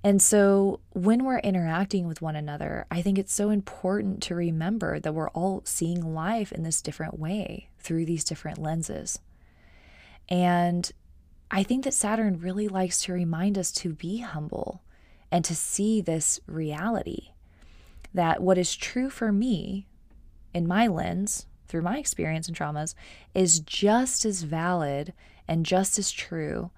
And 0.04 0.20
so 0.20 0.80
when 0.92 1.24
we're 1.24 1.38
interacting 1.38 2.06
with 2.06 2.20
one 2.20 2.36
another, 2.36 2.84
I 2.90 3.00
think 3.00 3.18
it's 3.18 3.32
so 3.32 3.48
important 3.48 4.22
to 4.24 4.34
remember 4.34 5.00
that 5.00 5.14
we're 5.14 5.30
all 5.30 5.62
seeing 5.64 6.14
life 6.14 6.52
in 6.52 6.62
this 6.62 6.82
different 6.82 7.18
way 7.18 7.70
through 7.78 8.04
these 8.04 8.22
different 8.22 8.58
lenses. 8.58 9.18
And 10.28 10.92
I 11.50 11.62
think 11.62 11.84
that 11.84 11.94
Saturn 11.94 12.38
really 12.38 12.68
likes 12.68 13.02
to 13.04 13.14
remind 13.14 13.56
us 13.56 13.72
to 13.72 13.94
be 13.94 14.18
humble 14.18 14.82
and 15.32 15.42
to 15.46 15.54
see 15.54 16.02
this 16.02 16.38
reality 16.46 17.30
that 18.12 18.42
what 18.42 18.58
is 18.58 18.76
true 18.76 19.08
for 19.08 19.32
me 19.32 19.86
in 20.52 20.68
my 20.68 20.86
lens 20.86 21.46
through 21.66 21.82
my 21.82 21.98
experience 21.98 22.46
and 22.46 22.56
traumas 22.56 22.94
is 23.34 23.58
just 23.58 24.24
as 24.26 24.42
valid 24.42 25.14
and 25.48 25.66
just 25.66 25.98
as 25.98 26.12
true 26.12 26.70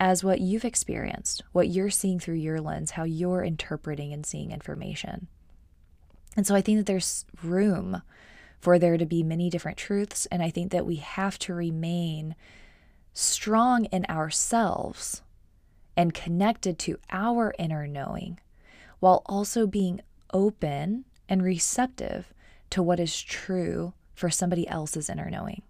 as 0.00 0.24
what 0.24 0.40
you've 0.40 0.64
experienced, 0.64 1.44
what 1.52 1.68
you're 1.68 1.90
seeing 1.90 2.18
through 2.18 2.36
your 2.36 2.60
lens, 2.60 2.92
how 2.92 3.04
you're 3.04 3.44
interpreting 3.44 4.14
and 4.14 4.24
seeing 4.24 4.50
information. 4.50 5.28
And 6.36 6.46
so 6.46 6.54
I 6.54 6.62
think 6.62 6.78
that 6.78 6.86
there's 6.86 7.26
room 7.44 8.00
for 8.58 8.78
there 8.78 8.96
to 8.96 9.04
be 9.04 9.22
many 9.22 9.50
different 9.50 9.76
truths. 9.76 10.26
And 10.26 10.42
I 10.42 10.48
think 10.48 10.72
that 10.72 10.86
we 10.86 10.96
have 10.96 11.38
to 11.40 11.54
remain 11.54 12.34
strong 13.12 13.84
in 13.86 14.06
ourselves 14.08 15.20
and 15.96 16.14
connected 16.14 16.78
to 16.78 16.98
our 17.10 17.52
inner 17.58 17.86
knowing 17.86 18.40
while 19.00 19.22
also 19.26 19.66
being 19.66 20.00
open 20.32 21.04
and 21.28 21.42
receptive 21.42 22.32
to 22.70 22.82
what 22.82 23.00
is 23.00 23.20
true 23.20 23.92
for 24.14 24.30
somebody 24.30 24.66
else's 24.66 25.10
inner 25.10 25.28
knowing. 25.30 25.62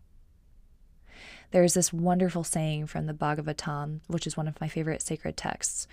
There's 1.51 1.75
this 1.75 1.93
wonderful 1.93 2.45
saying 2.45 2.87
from 2.87 3.07
the 3.07 3.15
Bhagavatam, 3.15 4.01
which 4.07 4.27
is 4.27 4.37
one 4.37 4.47
of 4.47 4.61
my 4.61 4.69
favorite 4.69 5.03
sacred 5.03 5.37
texts, 5.37 5.89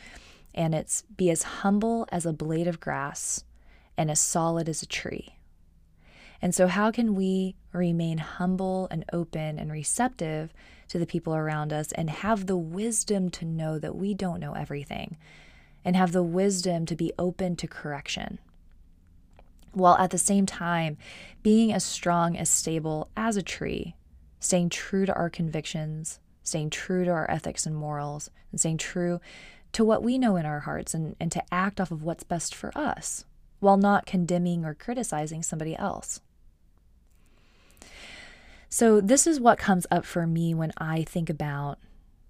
and 0.54 0.76
it's 0.76 1.04
be 1.15 1.30
as 1.30 1.43
humble 1.43 2.08
as 2.12 2.26
a 2.26 2.34
blade 2.34 2.67
of 2.67 2.80
grass 2.80 3.43
and 3.98 4.12
as 4.12 4.20
solid 4.20 4.70
as 4.70 4.82
a 4.82 4.88
tree. 4.88 5.38
And 6.41 6.54
so, 6.54 6.67
how 6.67 6.91
can 6.91 7.15
we 7.15 7.56
remain 7.74 8.20
humble 8.20 8.88
and 8.91 9.04
open 9.12 9.58
and 9.58 9.72
receptive 9.72 10.54
to 10.89 11.00
the 11.00 11.08
people 11.08 11.36
around 11.36 11.74
us 11.74 11.91
and 11.93 12.10
have 12.10 12.46
the 12.46 12.58
wisdom 12.58 13.30
to 13.32 13.46
know 13.46 13.80
that 13.80 13.96
we 13.96 14.13
don't 14.13 14.39
know 14.39 14.54
everything 14.54 15.17
and 15.84 15.96
have 15.96 16.12
the 16.12 16.24
wisdom 16.24 16.86
to 16.86 16.96
be 16.96 17.12
open 17.17 17.56
to 17.56 17.67
correction? 17.67 18.38
While 19.72 19.98
at 19.98 20.12
the 20.12 20.20
same 20.20 20.46
time 20.46 20.98
being 21.41 21.74
as 21.74 21.84
strong, 21.84 22.38
as 22.38 22.50
stable 22.50 23.10
as 23.17 23.36
a 23.36 23.43
tree, 23.43 23.96
staying 24.39 24.69
true 24.69 25.06
to 25.06 25.13
our 25.13 25.30
convictions, 25.30 26.19
staying 26.43 26.69
true 26.69 27.06
to 27.06 27.12
our 27.12 27.30
ethics 27.30 27.65
and 27.65 27.76
morals, 27.76 28.30
and 28.52 28.60
staying 28.60 28.78
true 28.78 29.19
to 29.73 29.84
what 29.84 30.04
we 30.04 30.17
know 30.17 30.36
in 30.36 30.45
our 30.45 30.62
hearts 30.62 30.93
and, 30.93 31.15
and 31.19 31.32
to 31.32 31.43
act 31.54 31.80
off 31.82 31.91
of 31.91 32.04
what's 32.04 32.23
best 32.23 32.56
for 32.56 32.76
us 32.78 33.26
while 33.60 33.78
not 33.78 34.06
condemning 34.06 34.65
or 34.65 34.73
criticizing 34.73 35.43
somebody 35.43 35.76
else. 35.76 36.21
So, 38.69 39.00
this 39.00 39.26
is 39.26 39.39
what 39.39 39.58
comes 39.58 39.88
up 39.89 40.06
for 40.06 40.28
me 40.28 40.54
when 40.54 40.73
I 40.78 41.04
think 41.04 41.30
about 41.30 41.80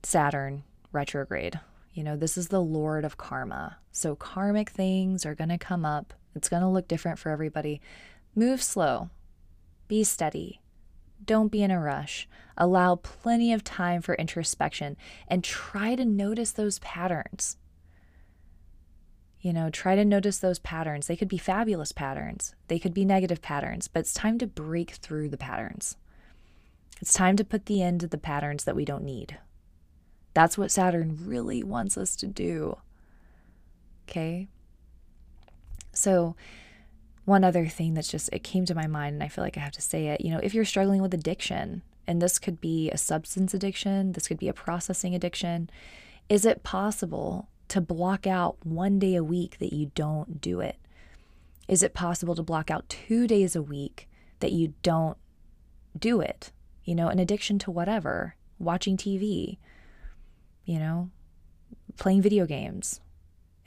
Saturn 0.04 0.64
retrograde. 0.92 1.60
You 1.94 2.04
know, 2.04 2.16
this 2.16 2.38
is 2.38 2.50
the 2.50 2.62
Lord 2.62 3.04
of 3.04 3.18
karma. 3.18 3.78
So, 3.92 4.16
karmic 4.16 4.70
things 4.70 5.26
are 5.26 5.36
going 5.36 5.50
to 5.50 5.58
come 5.58 5.84
up. 5.84 6.14
It's 6.36 6.50
going 6.50 6.62
to 6.62 6.70
look 6.70 6.88
different 6.88 7.18
for 7.18 7.32
everybody. 7.32 7.82
Move 8.36 8.62
slow, 8.62 9.10
be 9.88 10.04
steady, 10.04 10.62
don't 11.26 11.52
be 11.52 11.64
in 11.64 11.72
a 11.72 11.80
rush. 11.80 12.28
Allow 12.58 12.96
plenty 12.96 13.54
of 13.54 13.64
time 13.64 14.02
for 14.02 14.16
introspection 14.16 14.98
and 15.28 15.44
try 15.44 15.96
to 15.96 16.06
notice 16.06 16.52
those 16.52 16.80
patterns. 16.80 17.58
You 19.40 19.54
know, 19.54 19.70
try 19.70 19.96
to 19.96 20.04
notice 20.04 20.40
those 20.40 20.60
patterns. 20.60 21.08
They 21.08 21.16
could 21.16 21.28
be 21.28 21.38
fabulous 21.38 21.92
patterns, 21.92 22.56
they 22.68 22.80
could 22.80 22.94
be 22.94 23.06
negative 23.06 23.42
patterns, 23.42 23.88
but 23.88 24.02
it's 24.02 24.14
time 24.14 24.38
to 24.40 24.48
break 24.48 24.92
through 24.92 25.30
the 25.30 25.38
patterns. 25.38 25.96
It's 27.00 27.14
time 27.14 27.36
to 27.38 27.44
put 27.44 27.68
the 27.68 27.82
end 27.82 28.02
to 28.02 28.08
the 28.08 28.18
patterns 28.18 28.64
that 28.64 28.76
we 28.76 28.84
don't 28.84 29.04
need. 29.04 29.38
That's 30.34 30.58
what 30.58 30.72
Saturn 30.72 31.18
really 31.26 31.64
wants 31.64 31.98
us 31.98 32.16
to 32.18 32.28
do. 32.28 32.78
Okay? 34.08 34.48
So, 35.94 36.36
one 37.28 37.44
other 37.44 37.68
thing 37.68 37.94
that's 37.94 38.08
just, 38.08 38.30
it 38.32 38.44
came 38.44 38.66
to 38.66 38.76
my 38.76 38.88
mind 38.88 39.16
and 39.16 39.24
I 39.24 39.28
feel 39.28 39.44
like 39.44 39.58
I 39.58 39.62
have 39.62 39.74
to 39.74 39.82
say 39.82 40.08
it. 40.08 40.22
You 40.22 40.32
know, 40.32 40.40
if 40.42 40.54
you're 40.54 40.66
struggling 40.66 41.02
with 41.02 41.14
addiction, 41.14 41.84
and 42.08 42.22
this 42.22 42.40
could 42.40 42.62
be 42.62 42.90
a 42.90 42.98
substance 42.98 43.54
addiction, 43.54 44.14
this 44.14 44.28
could 44.28 44.40
be 44.40 44.48
a 44.48 44.54
processing 44.54 45.14
addiction, 45.14 45.70
is 46.30 46.46
it 46.46 46.64
possible 46.64 47.50
to 47.68 47.82
block 47.82 48.26
out 48.26 48.56
one 48.66 48.98
day 48.98 49.16
a 49.16 49.24
week 49.24 49.60
that 49.60 49.74
you 49.74 49.92
don't 49.94 50.40
do 50.40 50.62
it? 50.62 50.78
Is 51.68 51.84
it 51.84 51.94
possible 51.94 52.34
to 52.34 52.44
block 52.44 52.72
out 52.72 52.88
two 52.88 53.28
days 53.28 53.56
a 53.56 53.62
week 53.62 54.08
that 54.40 54.54
you 54.54 54.74
don't 54.82 55.18
do 56.00 56.22
it? 56.22 56.52
you 56.88 56.96
know, 56.96 57.10
an 57.10 57.20
addiction 57.20 57.60
to 57.60 57.70
whatever, 57.70 58.36
watching 58.58 58.96
TV, 58.96 59.58
you 60.64 60.80
know, 60.80 61.12
playing 61.98 62.22
video 62.22 62.46
games. 62.46 63.02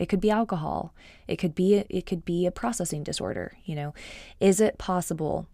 It 0.01 0.09
could 0.09 0.21
be 0.21 0.31
alcohol. 0.31 0.95
It 1.29 1.37
could 1.37 1.55
be 1.55 1.85
it 1.91 2.07
could 2.07 2.25
be 2.25 2.47
a 2.47 2.51
processing 2.51 3.05
disorder, 3.05 3.59
you 3.67 3.75
know. 3.77 3.93
Is 4.41 4.59
it 4.59 4.79
possible 4.79 5.47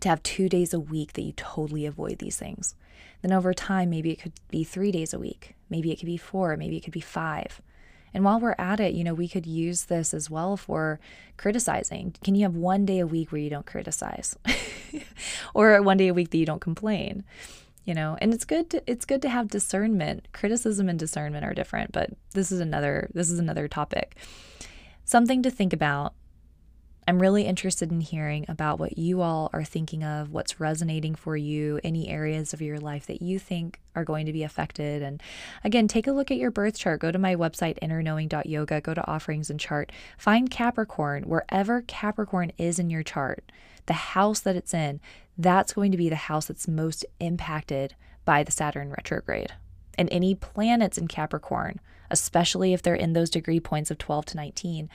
to 0.00 0.10
have 0.10 0.22
2 0.22 0.50
days 0.50 0.74
a 0.74 0.78
week 0.78 1.14
that 1.14 1.22
you 1.22 1.32
totally 1.32 1.86
avoid 1.86 2.18
these 2.18 2.36
things? 2.36 2.74
Then 3.22 3.32
over 3.32 3.54
time 3.54 3.88
maybe 3.88 4.10
it 4.10 4.20
could 4.20 4.34
be 4.50 4.62
3 4.62 4.92
days 4.92 5.14
a 5.14 5.18
week. 5.18 5.56
Maybe 5.70 5.90
it 5.90 5.96
could 5.96 6.06
be 6.06 6.18
4, 6.18 6.58
maybe 6.58 6.76
it 6.76 6.84
could 6.84 6.92
be 6.92 7.00
5. 7.00 7.62
And 8.12 8.24
while 8.24 8.38
we're 8.38 8.54
at 8.58 8.78
it, 8.78 8.92
you 8.92 9.02
know, 9.02 9.14
we 9.14 9.26
could 9.26 9.46
use 9.46 9.84
this 9.84 10.12
as 10.12 10.28
well 10.30 10.58
for 10.58 11.00
criticizing. 11.38 12.14
Can 12.22 12.34
you 12.34 12.42
have 12.42 12.54
one 12.54 12.84
day 12.84 12.98
a 12.98 13.06
week 13.06 13.32
where 13.32 13.40
you 13.40 13.50
don't 13.50 13.66
criticize? 13.66 14.36
or 15.54 15.80
one 15.80 15.96
day 15.96 16.08
a 16.08 16.14
week 16.14 16.30
that 16.30 16.38
you 16.38 16.46
don't 16.46 16.60
complain? 16.60 17.24
You 17.86 17.94
know, 17.94 18.18
and 18.20 18.34
it's 18.34 18.44
good 18.44 18.68
to 18.70 18.82
it's 18.86 19.06
good 19.06 19.22
to 19.22 19.30
have 19.30 19.48
discernment. 19.48 20.28
Criticism 20.32 20.88
and 20.90 20.98
discernment 20.98 21.46
are 21.46 21.54
different, 21.54 21.92
but 21.92 22.10
this 22.34 22.52
is 22.52 22.60
another 22.60 23.08
this 23.14 23.30
is 23.30 23.38
another 23.38 23.68
topic. 23.68 24.16
Something 25.04 25.42
to 25.44 25.50
think 25.50 25.72
about 25.72 26.12
I'm 27.08 27.20
really 27.20 27.44
interested 27.44 27.92
in 27.92 28.00
hearing 28.00 28.44
about 28.48 28.80
what 28.80 28.98
you 28.98 29.22
all 29.22 29.48
are 29.52 29.62
thinking 29.62 30.02
of, 30.02 30.32
what's 30.32 30.58
resonating 30.58 31.14
for 31.14 31.36
you, 31.36 31.78
any 31.84 32.08
areas 32.08 32.52
of 32.52 32.60
your 32.60 32.78
life 32.78 33.06
that 33.06 33.22
you 33.22 33.38
think 33.38 33.78
are 33.94 34.04
going 34.04 34.26
to 34.26 34.32
be 34.32 34.42
affected. 34.42 35.02
And 35.02 35.22
again, 35.62 35.86
take 35.86 36.08
a 36.08 36.12
look 36.12 36.32
at 36.32 36.36
your 36.36 36.50
birth 36.50 36.76
chart. 36.76 37.00
Go 37.00 37.12
to 37.12 37.18
my 37.18 37.36
website, 37.36 37.78
innerknowing.yoga, 37.78 38.80
go 38.80 38.92
to 38.92 39.06
offerings 39.06 39.50
and 39.50 39.60
chart. 39.60 39.92
Find 40.18 40.50
Capricorn 40.50 41.24
wherever 41.24 41.82
Capricorn 41.82 42.50
is 42.58 42.80
in 42.80 42.90
your 42.90 43.04
chart, 43.04 43.52
the 43.86 43.94
house 43.94 44.40
that 44.40 44.56
it's 44.56 44.74
in, 44.74 45.00
that's 45.38 45.72
going 45.72 45.92
to 45.92 45.98
be 45.98 46.08
the 46.08 46.16
house 46.16 46.46
that's 46.46 46.68
most 46.68 47.04
impacted 47.20 47.94
by 48.24 48.42
the 48.42 48.52
Saturn 48.52 48.90
retrograde. 48.90 49.52
And 49.98 50.08
any 50.10 50.34
planets 50.34 50.98
in 50.98 51.08
Capricorn, 51.08 51.80
especially 52.10 52.72
if 52.72 52.82
they're 52.82 52.94
in 52.94 53.12
those 53.12 53.30
degree 53.30 53.60
points 53.60 53.90
of 53.90 53.98
12 53.98 54.26
to 54.26 54.36
19, 54.36 54.90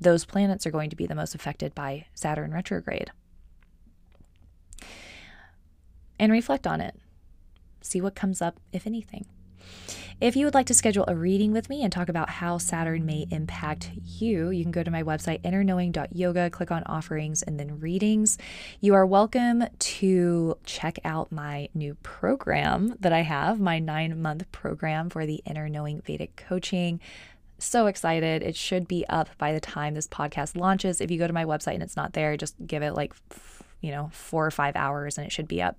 those 0.00 0.24
planets 0.24 0.66
are 0.66 0.70
going 0.70 0.90
to 0.90 0.96
be 0.96 1.06
the 1.06 1.14
most 1.14 1.34
affected 1.34 1.74
by 1.74 2.06
Saturn 2.14 2.52
retrograde. 2.52 3.10
And 6.18 6.32
reflect 6.32 6.66
on 6.66 6.80
it. 6.80 6.94
See 7.80 8.00
what 8.00 8.14
comes 8.14 8.40
up, 8.40 8.58
if 8.72 8.86
anything. 8.86 9.26
If 10.18 10.34
you 10.34 10.46
would 10.46 10.54
like 10.54 10.66
to 10.66 10.74
schedule 10.74 11.04
a 11.08 11.14
reading 11.14 11.52
with 11.52 11.68
me 11.68 11.82
and 11.82 11.92
talk 11.92 12.08
about 12.08 12.30
how 12.30 12.56
Saturn 12.56 13.04
may 13.04 13.26
impact 13.30 13.90
you, 14.02 14.48
you 14.48 14.64
can 14.64 14.72
go 14.72 14.82
to 14.82 14.90
my 14.90 15.02
website, 15.02 15.42
innerknowing.yoga, 15.42 16.48
click 16.50 16.70
on 16.70 16.82
offerings 16.84 17.42
and 17.42 17.60
then 17.60 17.80
readings. 17.80 18.38
You 18.80 18.94
are 18.94 19.04
welcome 19.04 19.64
to 19.78 20.56
check 20.64 20.98
out 21.04 21.30
my 21.30 21.68
new 21.74 21.96
program 21.96 22.94
that 23.00 23.12
I 23.12 23.20
have, 23.20 23.60
my 23.60 23.78
nine 23.78 24.22
month 24.22 24.50
program 24.52 25.10
for 25.10 25.26
the 25.26 25.42
Inner 25.44 25.68
Knowing 25.68 26.00
Vedic 26.00 26.34
Coaching 26.36 26.98
so 27.58 27.86
excited. 27.86 28.42
It 28.42 28.56
should 28.56 28.86
be 28.88 29.06
up 29.08 29.28
by 29.38 29.52
the 29.52 29.60
time 29.60 29.94
this 29.94 30.08
podcast 30.08 30.56
launches. 30.56 31.00
If 31.00 31.10
you 31.10 31.18
go 31.18 31.26
to 31.26 31.32
my 31.32 31.44
website 31.44 31.74
and 31.74 31.82
it's 31.82 31.96
not 31.96 32.12
there, 32.12 32.36
just 32.36 32.54
give 32.66 32.82
it 32.82 32.94
like, 32.94 33.14
you 33.80 33.90
know, 33.90 34.10
four 34.12 34.46
or 34.46 34.50
five 34.50 34.76
hours 34.76 35.18
and 35.18 35.26
it 35.26 35.32
should 35.32 35.48
be 35.48 35.62
up. 35.62 35.78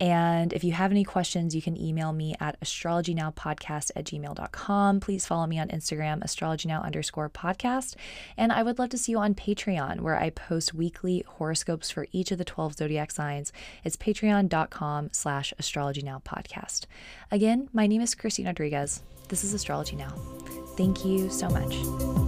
And 0.00 0.52
if 0.52 0.64
you 0.64 0.72
have 0.72 0.90
any 0.90 1.04
questions, 1.04 1.54
you 1.54 1.62
can 1.62 1.80
email 1.80 2.12
me 2.12 2.34
at 2.40 2.60
astrologynowpodcast 2.60 3.92
at 3.94 4.04
gmail.com. 4.04 5.00
Please 5.00 5.26
follow 5.26 5.46
me 5.46 5.58
on 5.58 5.68
Instagram, 5.68 6.22
astrologynow 6.22 6.84
underscore 6.84 7.30
podcast. 7.30 7.94
And 8.36 8.52
I 8.52 8.62
would 8.62 8.78
love 8.78 8.90
to 8.90 8.98
see 8.98 9.12
you 9.12 9.18
on 9.18 9.34
Patreon, 9.34 10.00
where 10.00 10.18
I 10.18 10.30
post 10.30 10.74
weekly 10.74 11.24
horoscopes 11.26 11.90
for 11.90 12.06
each 12.12 12.32
of 12.32 12.38
the 12.38 12.44
12 12.44 12.76
zodiac 12.76 13.10
signs. 13.10 13.52
It's 13.84 13.96
patreon.com 13.96 15.10
slash 15.12 15.54
astrologynowpodcast. 15.60 16.86
Again, 17.30 17.68
my 17.72 17.86
name 17.86 18.00
is 18.00 18.14
Christine 18.14 18.46
Rodriguez. 18.46 19.02
This 19.28 19.44
is 19.44 19.54
Astrology 19.54 19.96
Now. 19.96 20.10
Thank 20.76 21.04
you 21.04 21.30
so 21.30 21.48
much. 21.48 22.23